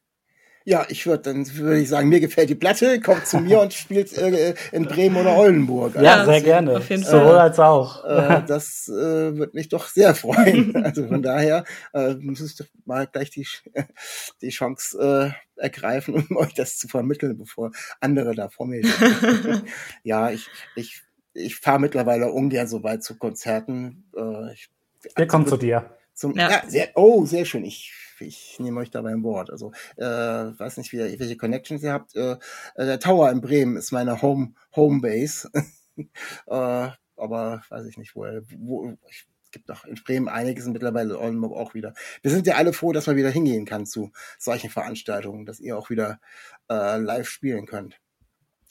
Ja, 0.68 0.84
ich 0.88 1.06
würde 1.06 1.22
dann 1.22 1.48
würde 1.58 1.78
ich 1.78 1.88
sagen, 1.88 2.08
mir 2.08 2.18
gefällt 2.18 2.50
die 2.50 2.56
Platte, 2.56 3.00
kommt 3.00 3.24
zu 3.24 3.38
mir 3.38 3.60
und 3.60 3.72
spielt 3.72 4.12
äh, 4.18 4.52
in 4.72 4.84
Bremen 4.86 5.14
oder 5.16 5.36
Oldenburg. 5.36 5.94
Ja, 5.94 6.16
Also, 6.16 6.32
sehr 6.32 6.40
gerne. 6.40 6.76
auf 6.76 6.90
jeden 6.90 7.04
Sowohl 7.04 7.20
Fall. 7.20 7.38
als 7.38 7.60
auch. 7.60 8.04
Äh, 8.04 8.42
das 8.48 8.88
äh, 8.88 9.36
wird 9.38 9.54
mich 9.54 9.68
doch 9.68 9.86
sehr 9.86 10.14
freuen. 10.16 10.74
Also 10.84 11.06
von 11.06 11.22
daher 11.22 11.62
äh, 11.94 12.14
muss 12.14 12.40
ich 12.40 12.56
doch 12.56 12.66
mal 12.84 13.06
gleich 13.06 13.30
die, 13.30 13.46
die 14.42 14.48
Chance 14.48 15.34
äh, 15.56 15.60
ergreifen, 15.62 16.14
um 16.28 16.36
euch 16.36 16.54
das 16.54 16.78
zu 16.78 16.88
vermitteln, 16.88 17.38
bevor 17.38 17.70
andere 18.00 18.34
da 18.34 18.48
vor 18.48 18.66
mir 18.66 18.84
stehen. 18.84 19.62
ja, 20.02 20.30
ich, 20.32 20.48
ich, 20.74 21.00
ich 21.32 21.54
fahre 21.60 21.78
mittlerweile 21.78 22.32
ungern 22.32 22.66
so 22.66 22.82
weit 22.82 23.04
zu 23.04 23.16
Konzerten. 23.16 24.10
Äh, 24.16 24.52
ich, 24.52 24.68
Wir 25.14 25.28
kommen 25.28 25.46
zu 25.46 25.56
dir. 25.58 25.90
zum, 26.12 26.36
ja. 26.36 26.50
Ja. 26.50 26.62
sehr, 26.66 26.88
oh, 26.96 27.24
sehr 27.24 27.44
schön. 27.44 27.64
Ich, 27.64 27.92
ich 28.20 28.58
nehme 28.58 28.80
euch 28.80 28.90
dabei 28.90 29.12
an 29.12 29.22
Bord. 29.22 29.50
Also, 29.50 29.72
äh, 29.96 30.04
weiß 30.04 30.76
nicht, 30.78 30.92
wie, 30.92 30.98
welche 31.18 31.36
Connections 31.36 31.82
ihr 31.82 31.92
habt. 31.92 32.14
Äh, 32.16 32.32
äh, 32.74 32.86
der 32.86 33.00
Tower 33.00 33.30
in 33.30 33.40
Bremen 33.40 33.76
ist 33.76 33.92
meine 33.92 34.22
Home, 34.22 34.54
Homebase. 34.74 35.50
äh, 36.46 36.88
aber 37.16 37.62
weiß 37.68 37.86
ich 37.86 37.98
nicht, 37.98 38.14
wo, 38.14 38.24
wo 38.58 38.96
ich, 39.08 39.26
es 39.44 39.50
gibt 39.50 39.70
doch 39.70 39.84
in 39.84 39.94
Bremen 39.94 40.28
einiges 40.28 40.66
mittlerweile 40.66 41.18
auch 41.18 41.74
wieder. 41.74 41.94
Wir 42.22 42.30
sind 42.30 42.46
ja 42.46 42.56
alle 42.56 42.72
froh, 42.72 42.92
dass 42.92 43.06
man 43.06 43.16
wieder 43.16 43.30
hingehen 43.30 43.64
kann 43.64 43.86
zu 43.86 44.10
solchen 44.38 44.70
Veranstaltungen, 44.70 45.46
dass 45.46 45.60
ihr 45.60 45.78
auch 45.78 45.88
wieder 45.88 46.20
äh, 46.68 46.98
live 46.98 47.28
spielen 47.28 47.66
könnt. 47.66 48.00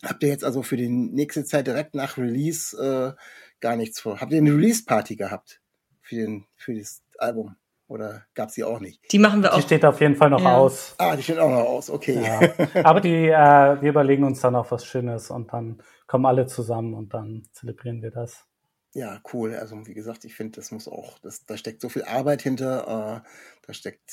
Habt 0.04 0.22
ihr 0.24 0.30
jetzt 0.30 0.44
also 0.44 0.62
für 0.62 0.78
die 0.78 0.90
nächste 0.90 1.46
Zeit 1.46 1.68
direkt 1.68 1.96
nach 1.96 2.18
Release 2.18 2.78
äh, 2.78 3.20
gar 3.60 3.76
nichts 3.76 4.00
vor? 4.00 4.20
Habt 4.20 4.32
ihr 4.34 4.38
eine 4.38 4.52
Release-Party 4.52 5.16
gehabt 5.16 5.62
für, 6.02 6.16
den, 6.16 6.46
für 6.56 6.76
das 6.76 7.04
Album? 7.18 7.56
Oder 7.88 8.24
gab's 8.34 8.56
die 8.56 8.64
auch 8.64 8.80
nicht? 8.80 9.00
Die 9.12 9.20
machen 9.20 9.44
wir 9.44 9.50
Die 9.50 9.56
auch. 9.58 9.62
steht 9.62 9.86
auf 9.86 10.02
jeden 10.02 10.16
Fall 10.16 10.32
noch 10.32 10.42
Ja. 10.42 10.58
aus. 10.58 10.96
Ah, 10.98 11.16
die 11.16 11.22
steht 11.24 11.38
auch 11.38 11.50
noch 11.52 11.66
aus, 11.66 11.90
okay. 11.92 12.20
Ja. 12.24 12.40
Aber 12.84 13.00
die, 13.00 13.28
äh, 13.28 13.82
wir 13.82 13.90
überlegen 13.90 14.24
uns 14.24 14.42
dann 14.42 14.56
auch 14.56 14.72
was 14.72 14.86
Schönes 14.86 15.30
und 15.30 15.54
dann 15.54 15.82
kommen 16.08 16.26
alle 16.26 16.48
zusammen 16.48 16.94
und 16.96 17.14
dann 17.14 17.44
zelebrieren 17.52 18.02
wir 18.02 18.10
das. 18.12 18.46
Ja, 18.94 19.20
cool. 19.34 19.56
Also 19.56 19.86
wie 19.86 19.94
gesagt, 19.94 20.26
ich 20.26 20.36
finde, 20.36 20.56
das 20.60 20.72
muss 20.72 20.88
auch, 20.88 21.20
das, 21.20 21.46
da 21.46 21.58
steckt 21.58 21.82
so 21.82 21.90
viel 21.90 22.04
Arbeit 22.06 22.42
hinter, 22.42 23.22
äh, 23.24 23.30
da 23.68 23.74
steckt 23.74 24.10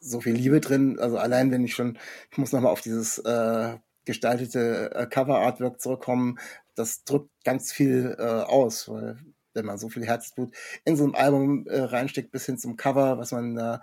so 0.00 0.20
viel 0.20 0.34
Liebe 0.34 0.60
drin. 0.60 0.98
Also 0.98 1.18
allein 1.18 1.52
wenn 1.52 1.64
ich 1.64 1.74
schon, 1.74 1.98
ich 2.32 2.38
muss 2.38 2.50
nochmal 2.52 2.72
auf 2.72 2.80
dieses 2.80 3.18
äh, 3.18 3.76
gestaltete 4.04 4.90
äh, 4.94 5.06
Cover-Artwork 5.06 5.80
zurückkommen, 5.80 6.38
das 6.74 7.04
drückt 7.04 7.30
ganz 7.44 7.72
viel 7.72 8.16
äh, 8.18 8.22
aus, 8.22 8.88
weil 8.88 9.16
wenn 9.56 9.66
man 9.66 9.78
so 9.78 9.88
viel 9.88 10.06
Herzblut 10.06 10.54
in 10.84 10.96
so 10.96 11.04
ein 11.04 11.14
Album 11.14 11.66
äh, 11.66 11.80
reinsteckt, 11.80 12.30
bis 12.30 12.46
hin 12.46 12.58
zum 12.58 12.76
Cover, 12.76 13.18
was 13.18 13.32
man 13.32 13.56
da 13.56 13.82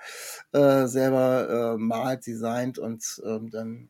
äh, 0.54 0.88
selber 0.88 1.74
äh, 1.74 1.78
malt, 1.78 2.26
designt 2.26 2.80
und 2.80 3.22
ähm, 3.26 3.50
dann, 3.50 3.90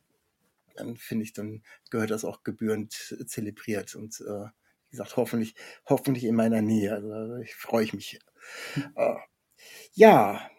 dann 0.75 0.97
finde 0.97 1.25
ich, 1.25 1.33
dann 1.33 1.61
gehört 1.91 2.11
das 2.11 2.25
auch 2.25 2.43
gebührend 2.43 2.93
zelebriert 3.27 3.95
und 3.95 4.19
äh, 4.21 4.45
wie 4.89 4.97
gesagt, 4.97 5.17
hoffentlich, 5.17 5.55
hoffentlich 5.85 6.23
in 6.23 6.35
meiner 6.35 6.61
Nähe. 6.61 6.93
Also 6.93 7.37
ich 7.37 7.55
freue 7.55 7.83
ich 7.83 7.93
mich. 7.93 8.19
Äh, 8.95 9.15
ja, 9.93 10.49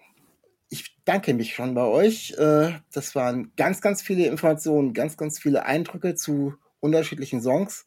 ich 0.69 0.97
danke 1.05 1.35
mich 1.35 1.55
schon 1.55 1.75
bei 1.75 1.85
euch. 1.85 2.33
Äh, 2.39 2.73
das 2.93 3.15
waren 3.15 3.53
ganz, 3.57 3.81
ganz 3.81 4.03
viele 4.03 4.27
Informationen, 4.27 4.93
ganz, 4.93 5.17
ganz 5.17 5.39
viele 5.39 5.67
Eindrücke 5.67 6.15
zu 6.15 6.55
unterschiedlichen 6.81 7.43
Songs. 7.43 7.87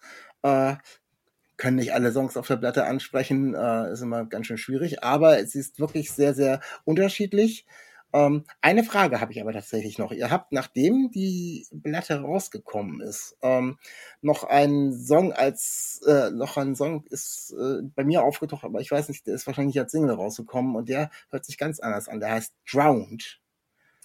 Können 1.58 1.78
nicht 1.78 1.94
alle 1.94 2.12
Songs 2.12 2.38
auf 2.38 2.48
der 2.48 2.58
Platte 2.58 2.86
ansprechen, 2.86 3.56
äh, 3.56 3.92
ist 3.92 4.02
immer 4.02 4.26
ganz 4.26 4.48
schön 4.48 4.58
schwierig, 4.58 5.04
aber 5.04 5.40
es 5.40 5.56
ist 5.56 5.80
wirklich 5.80 6.12
sehr, 6.12 6.34
sehr 6.34 6.62
unterschiedlich. 6.86 7.66
Ähm, 8.14 8.46
eine 8.62 8.84
Frage 8.84 9.20
habe 9.20 9.34
ich 9.34 9.42
aber 9.42 9.52
tatsächlich 9.52 9.98
noch. 9.98 10.12
Ihr 10.12 10.32
habt, 10.32 10.52
nachdem 10.52 11.12
die 11.12 11.68
Platte 11.84 12.22
rausgekommen 12.22 13.02
ist, 13.02 13.38
ähm, 13.42 13.78
noch 14.22 14.44
einen 14.46 14.98
Song 14.98 15.34
als, 15.34 16.02
äh, 16.08 16.32
noch 16.32 16.58
ein 16.58 16.76
Song 16.76 17.04
ist 17.10 17.54
äh, 17.60 17.82
bei 17.96 18.06
mir 18.06 18.24
aufgetaucht, 18.24 18.64
aber 18.64 18.80
ich 18.80 18.92
weiß 18.92 19.10
nicht, 19.10 19.28
der 19.28 19.36
ist 19.36 19.46
wahrscheinlich 19.46 19.78
als 19.80 19.92
Single 19.92 20.16
rausgekommen 20.16 20.76
und 20.76 20.88
der 20.90 21.10
hört 21.30 21.46
sich 21.46 21.58
ganz 21.58 21.80
anders 21.80 22.08
an. 22.08 22.20
Der 22.20 22.32
heißt 22.32 22.54
Drowned. 22.72 23.40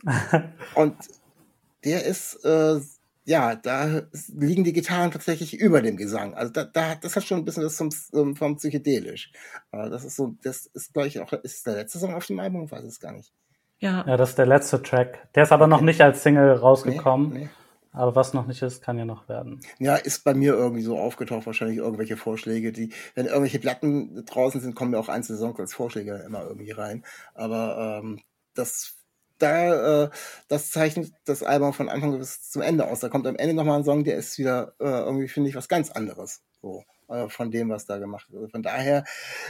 Und 0.74 0.96
der 1.84 2.04
ist, 2.04 2.44
äh, 2.44 2.80
ja, 3.24 3.54
da 3.54 4.02
liegen 4.35 4.64
die 4.64 4.72
Gitarren 4.72 5.11
tatsächlich 5.11 5.54
über 5.54 5.80
dem 5.80 5.96
Gesang. 5.96 6.35
Also 6.35 6.52
da, 6.52 6.64
da 6.64 6.94
das 6.96 7.16
hat 7.16 7.24
schon 7.24 7.38
ein 7.38 7.44
bisschen 7.44 7.62
das 7.62 7.76
zum, 7.76 7.90
ähm, 8.14 8.37
vom 8.37 8.56
psychedelisch. 8.56 9.32
Äh, 9.70 9.90
das 9.90 10.04
ist 10.04 10.16
so, 10.16 10.35
das 10.42 10.66
ist 10.66 10.92
glaube 10.92 11.08
ich 11.08 11.20
auch, 11.20 11.32
ist 11.32 11.56
es 11.56 11.62
der 11.62 11.74
letzte 11.74 11.98
Song 11.98 12.14
auf 12.14 12.26
dem 12.26 12.40
Album? 12.40 12.64
Ich 12.64 12.72
weiß 12.72 12.85
es 12.85 13.00
gar 13.00 13.12
nicht. 13.12 13.32
Ja. 13.78 14.04
Ja, 14.06 14.16
das 14.16 14.30
ist 14.30 14.38
der 14.38 14.46
letzte 14.46 14.82
Track. 14.82 15.28
Der 15.35 15.42
ist 15.44 15.52
aber 15.52 15.66
noch 15.66 15.80
nicht 15.80 16.00
als 16.00 16.22
Single 16.22 16.52
rausgekommen. 16.52 17.32
Nee, 17.32 17.38
nee. 17.40 17.50
Aber 17.94 18.16
was 18.16 18.32
noch 18.32 18.46
nicht 18.46 18.62
ist, 18.62 18.82
kann 18.82 18.98
ja 18.98 19.04
noch 19.04 19.28
werden. 19.28 19.61
Ja, 19.78 19.96
ist 19.96 20.24
bei 20.24 20.32
mir 20.32 20.54
irgendwie 20.54 20.82
so 20.82 20.98
aufgetaucht, 20.98 21.44
wahrscheinlich 21.44 21.76
irgendwelche 21.76 22.16
Vorschläge, 22.16 22.72
die, 22.72 22.90
wenn 23.14 23.26
irgendwelche 23.26 23.58
Platten 23.58 24.24
draußen 24.24 24.62
sind, 24.62 24.74
kommen 24.74 24.92
mir 24.92 24.98
auch 24.98 25.11
einzelne 25.11 25.38
Songs 25.38 25.61
als 25.61 25.74
Vorschläge 25.74 26.22
immer 26.26 26.42
irgendwie 26.42 26.70
rein. 26.70 27.04
Aber 27.35 28.00
ähm, 28.02 28.20
das 28.54 29.01
da, 29.42 30.05
äh, 30.05 30.11
das 30.48 30.70
zeichnet 30.70 31.12
das 31.24 31.42
Album 31.42 31.72
von 31.72 31.88
Anfang 31.88 32.18
bis 32.18 32.50
zum 32.50 32.62
Ende 32.62 32.87
aus. 32.88 33.00
Da 33.00 33.09
kommt 33.09 33.26
am 33.26 33.37
Ende 33.37 33.55
nochmal 33.55 33.78
ein 33.78 33.85
Song, 33.85 34.05
der 34.05 34.16
ist 34.16 34.38
wieder 34.38 34.74
äh, 34.81 34.85
irgendwie, 34.85 35.28
finde 35.28 35.50
ich, 35.50 35.57
was 35.57 35.68
ganz 35.68 35.90
anderes. 35.90 36.42
So, 36.61 36.85
äh, 37.09 37.28
von 37.28 37.50
dem, 37.50 37.68
was 37.70 37.87
da 37.87 37.98
gemacht 37.98 38.33
wird. 38.33 38.50
Von 38.50 38.62
daher, 38.62 39.05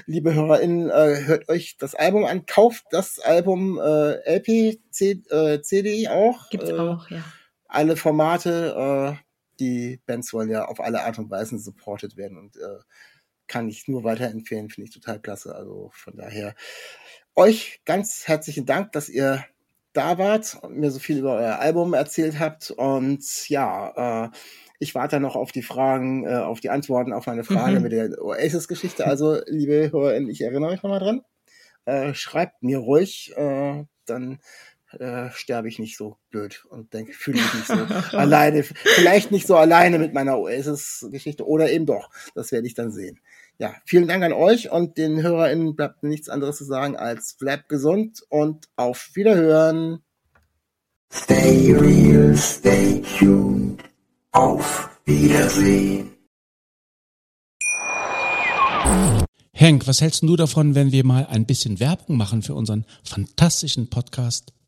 liebe 0.06 0.34
HörerInnen, 0.34 0.90
äh, 0.90 1.24
hört 1.26 1.48
euch 1.48 1.76
das 1.78 1.94
Album 1.94 2.24
an, 2.24 2.46
kauft 2.46 2.86
das 2.90 3.18
Album 3.18 3.78
äh, 3.78 4.36
LP, 4.36 4.80
C, 4.90 5.22
äh, 5.30 5.60
CD 5.60 6.08
auch. 6.08 6.50
Gibt's 6.50 6.70
äh, 6.70 6.78
auch, 6.78 7.08
ja. 7.10 7.22
alle 7.68 7.96
Formate, 7.96 9.18
äh, 9.18 9.22
die 9.60 10.00
Bands 10.06 10.32
wollen 10.32 10.50
ja 10.50 10.64
auf 10.64 10.80
alle 10.80 11.04
Art 11.04 11.18
und 11.18 11.30
Weisen 11.30 11.58
supported 11.58 12.16
werden 12.16 12.38
und 12.38 12.56
äh, 12.56 12.78
kann 13.46 13.68
ich 13.68 13.86
nur 13.86 14.02
weiterempfehlen, 14.02 14.70
finde 14.70 14.88
ich 14.88 14.94
total 14.94 15.20
klasse. 15.20 15.54
Also 15.54 15.90
von 15.92 16.16
daher 16.16 16.54
euch 17.34 17.80
ganz 17.84 18.26
herzlichen 18.26 18.66
Dank, 18.66 18.92
dass 18.92 19.08
ihr 19.08 19.44
da 19.92 20.18
wart 20.18 20.58
und 20.62 20.78
mir 20.78 20.90
so 20.90 20.98
viel 20.98 21.18
über 21.18 21.34
euer 21.36 21.58
Album 21.58 21.94
erzählt 21.94 22.38
habt 22.38 22.70
und 22.70 23.48
ja, 23.48 24.26
äh, 24.26 24.30
ich 24.78 24.94
warte 24.94 25.20
noch 25.20 25.36
auf 25.36 25.52
die 25.52 25.62
Fragen, 25.62 26.26
äh, 26.26 26.34
auf 26.36 26.60
die 26.60 26.70
Antworten 26.70 27.12
auf 27.12 27.26
meine 27.26 27.44
Frage 27.44 27.78
Mhm. 27.78 27.82
mit 27.82 27.92
der 27.92 28.10
Oasis-Geschichte. 28.22 29.06
Also, 29.06 29.40
liebe 29.46 29.90
HörerInnen, 29.92 30.28
ich 30.30 30.40
erinnere 30.42 30.70
euch 30.72 30.82
nochmal 30.82 31.00
dran. 31.00 31.22
Äh, 31.84 32.14
schreibt 32.14 32.62
mir 32.62 32.78
ruhig, 32.78 33.32
äh, 33.36 33.84
dann 34.06 34.40
äh, 34.98 35.30
sterbe 35.30 35.68
ich 35.68 35.78
nicht 35.78 35.96
so 35.96 36.16
blöd 36.30 36.64
und 36.70 36.92
denke, 36.92 37.12
fühle 37.14 37.40
mich 37.40 37.54
nicht 37.54 37.66
so 37.66 38.16
alleine, 38.16 38.62
vielleicht 38.62 39.30
nicht 39.30 39.46
so 39.46 39.56
alleine 39.56 39.98
mit 39.98 40.12
meiner 40.12 40.38
Oasis-Geschichte 40.38 41.46
oder 41.46 41.70
eben 41.70 41.86
doch. 41.86 42.10
Das 42.34 42.52
werde 42.52 42.66
ich 42.66 42.74
dann 42.74 42.92
sehen. 42.92 43.20
ja, 43.58 43.74
vielen 43.84 44.08
Dank 44.08 44.24
an 44.24 44.32
euch 44.32 44.70
und 44.70 44.98
den 44.98 45.22
HörerInnen 45.22 45.76
bleibt 45.76 46.02
nichts 46.02 46.28
anderes 46.28 46.58
zu 46.58 46.64
sagen 46.64 46.96
als 46.96 47.34
bleibt 47.34 47.68
gesund 47.68 48.22
und 48.28 48.68
auf 48.76 49.10
Wiederhören. 49.14 50.02
Stay 51.12 51.74
real, 51.74 52.36
stay 52.36 53.02
tuned. 53.18 53.82
Auf 54.32 54.88
Wiedersehen. 55.04 56.10
Henk, 59.52 59.86
was 59.86 60.00
hältst 60.00 60.22
du 60.22 60.34
davon, 60.36 60.74
wenn 60.74 60.90
wir 60.90 61.04
mal 61.04 61.26
ein 61.26 61.46
bisschen 61.46 61.78
Werbung 61.78 62.16
machen 62.16 62.42
für 62.42 62.54
unseren 62.54 62.84
fantastischen 63.04 63.90
Podcast 63.90 64.52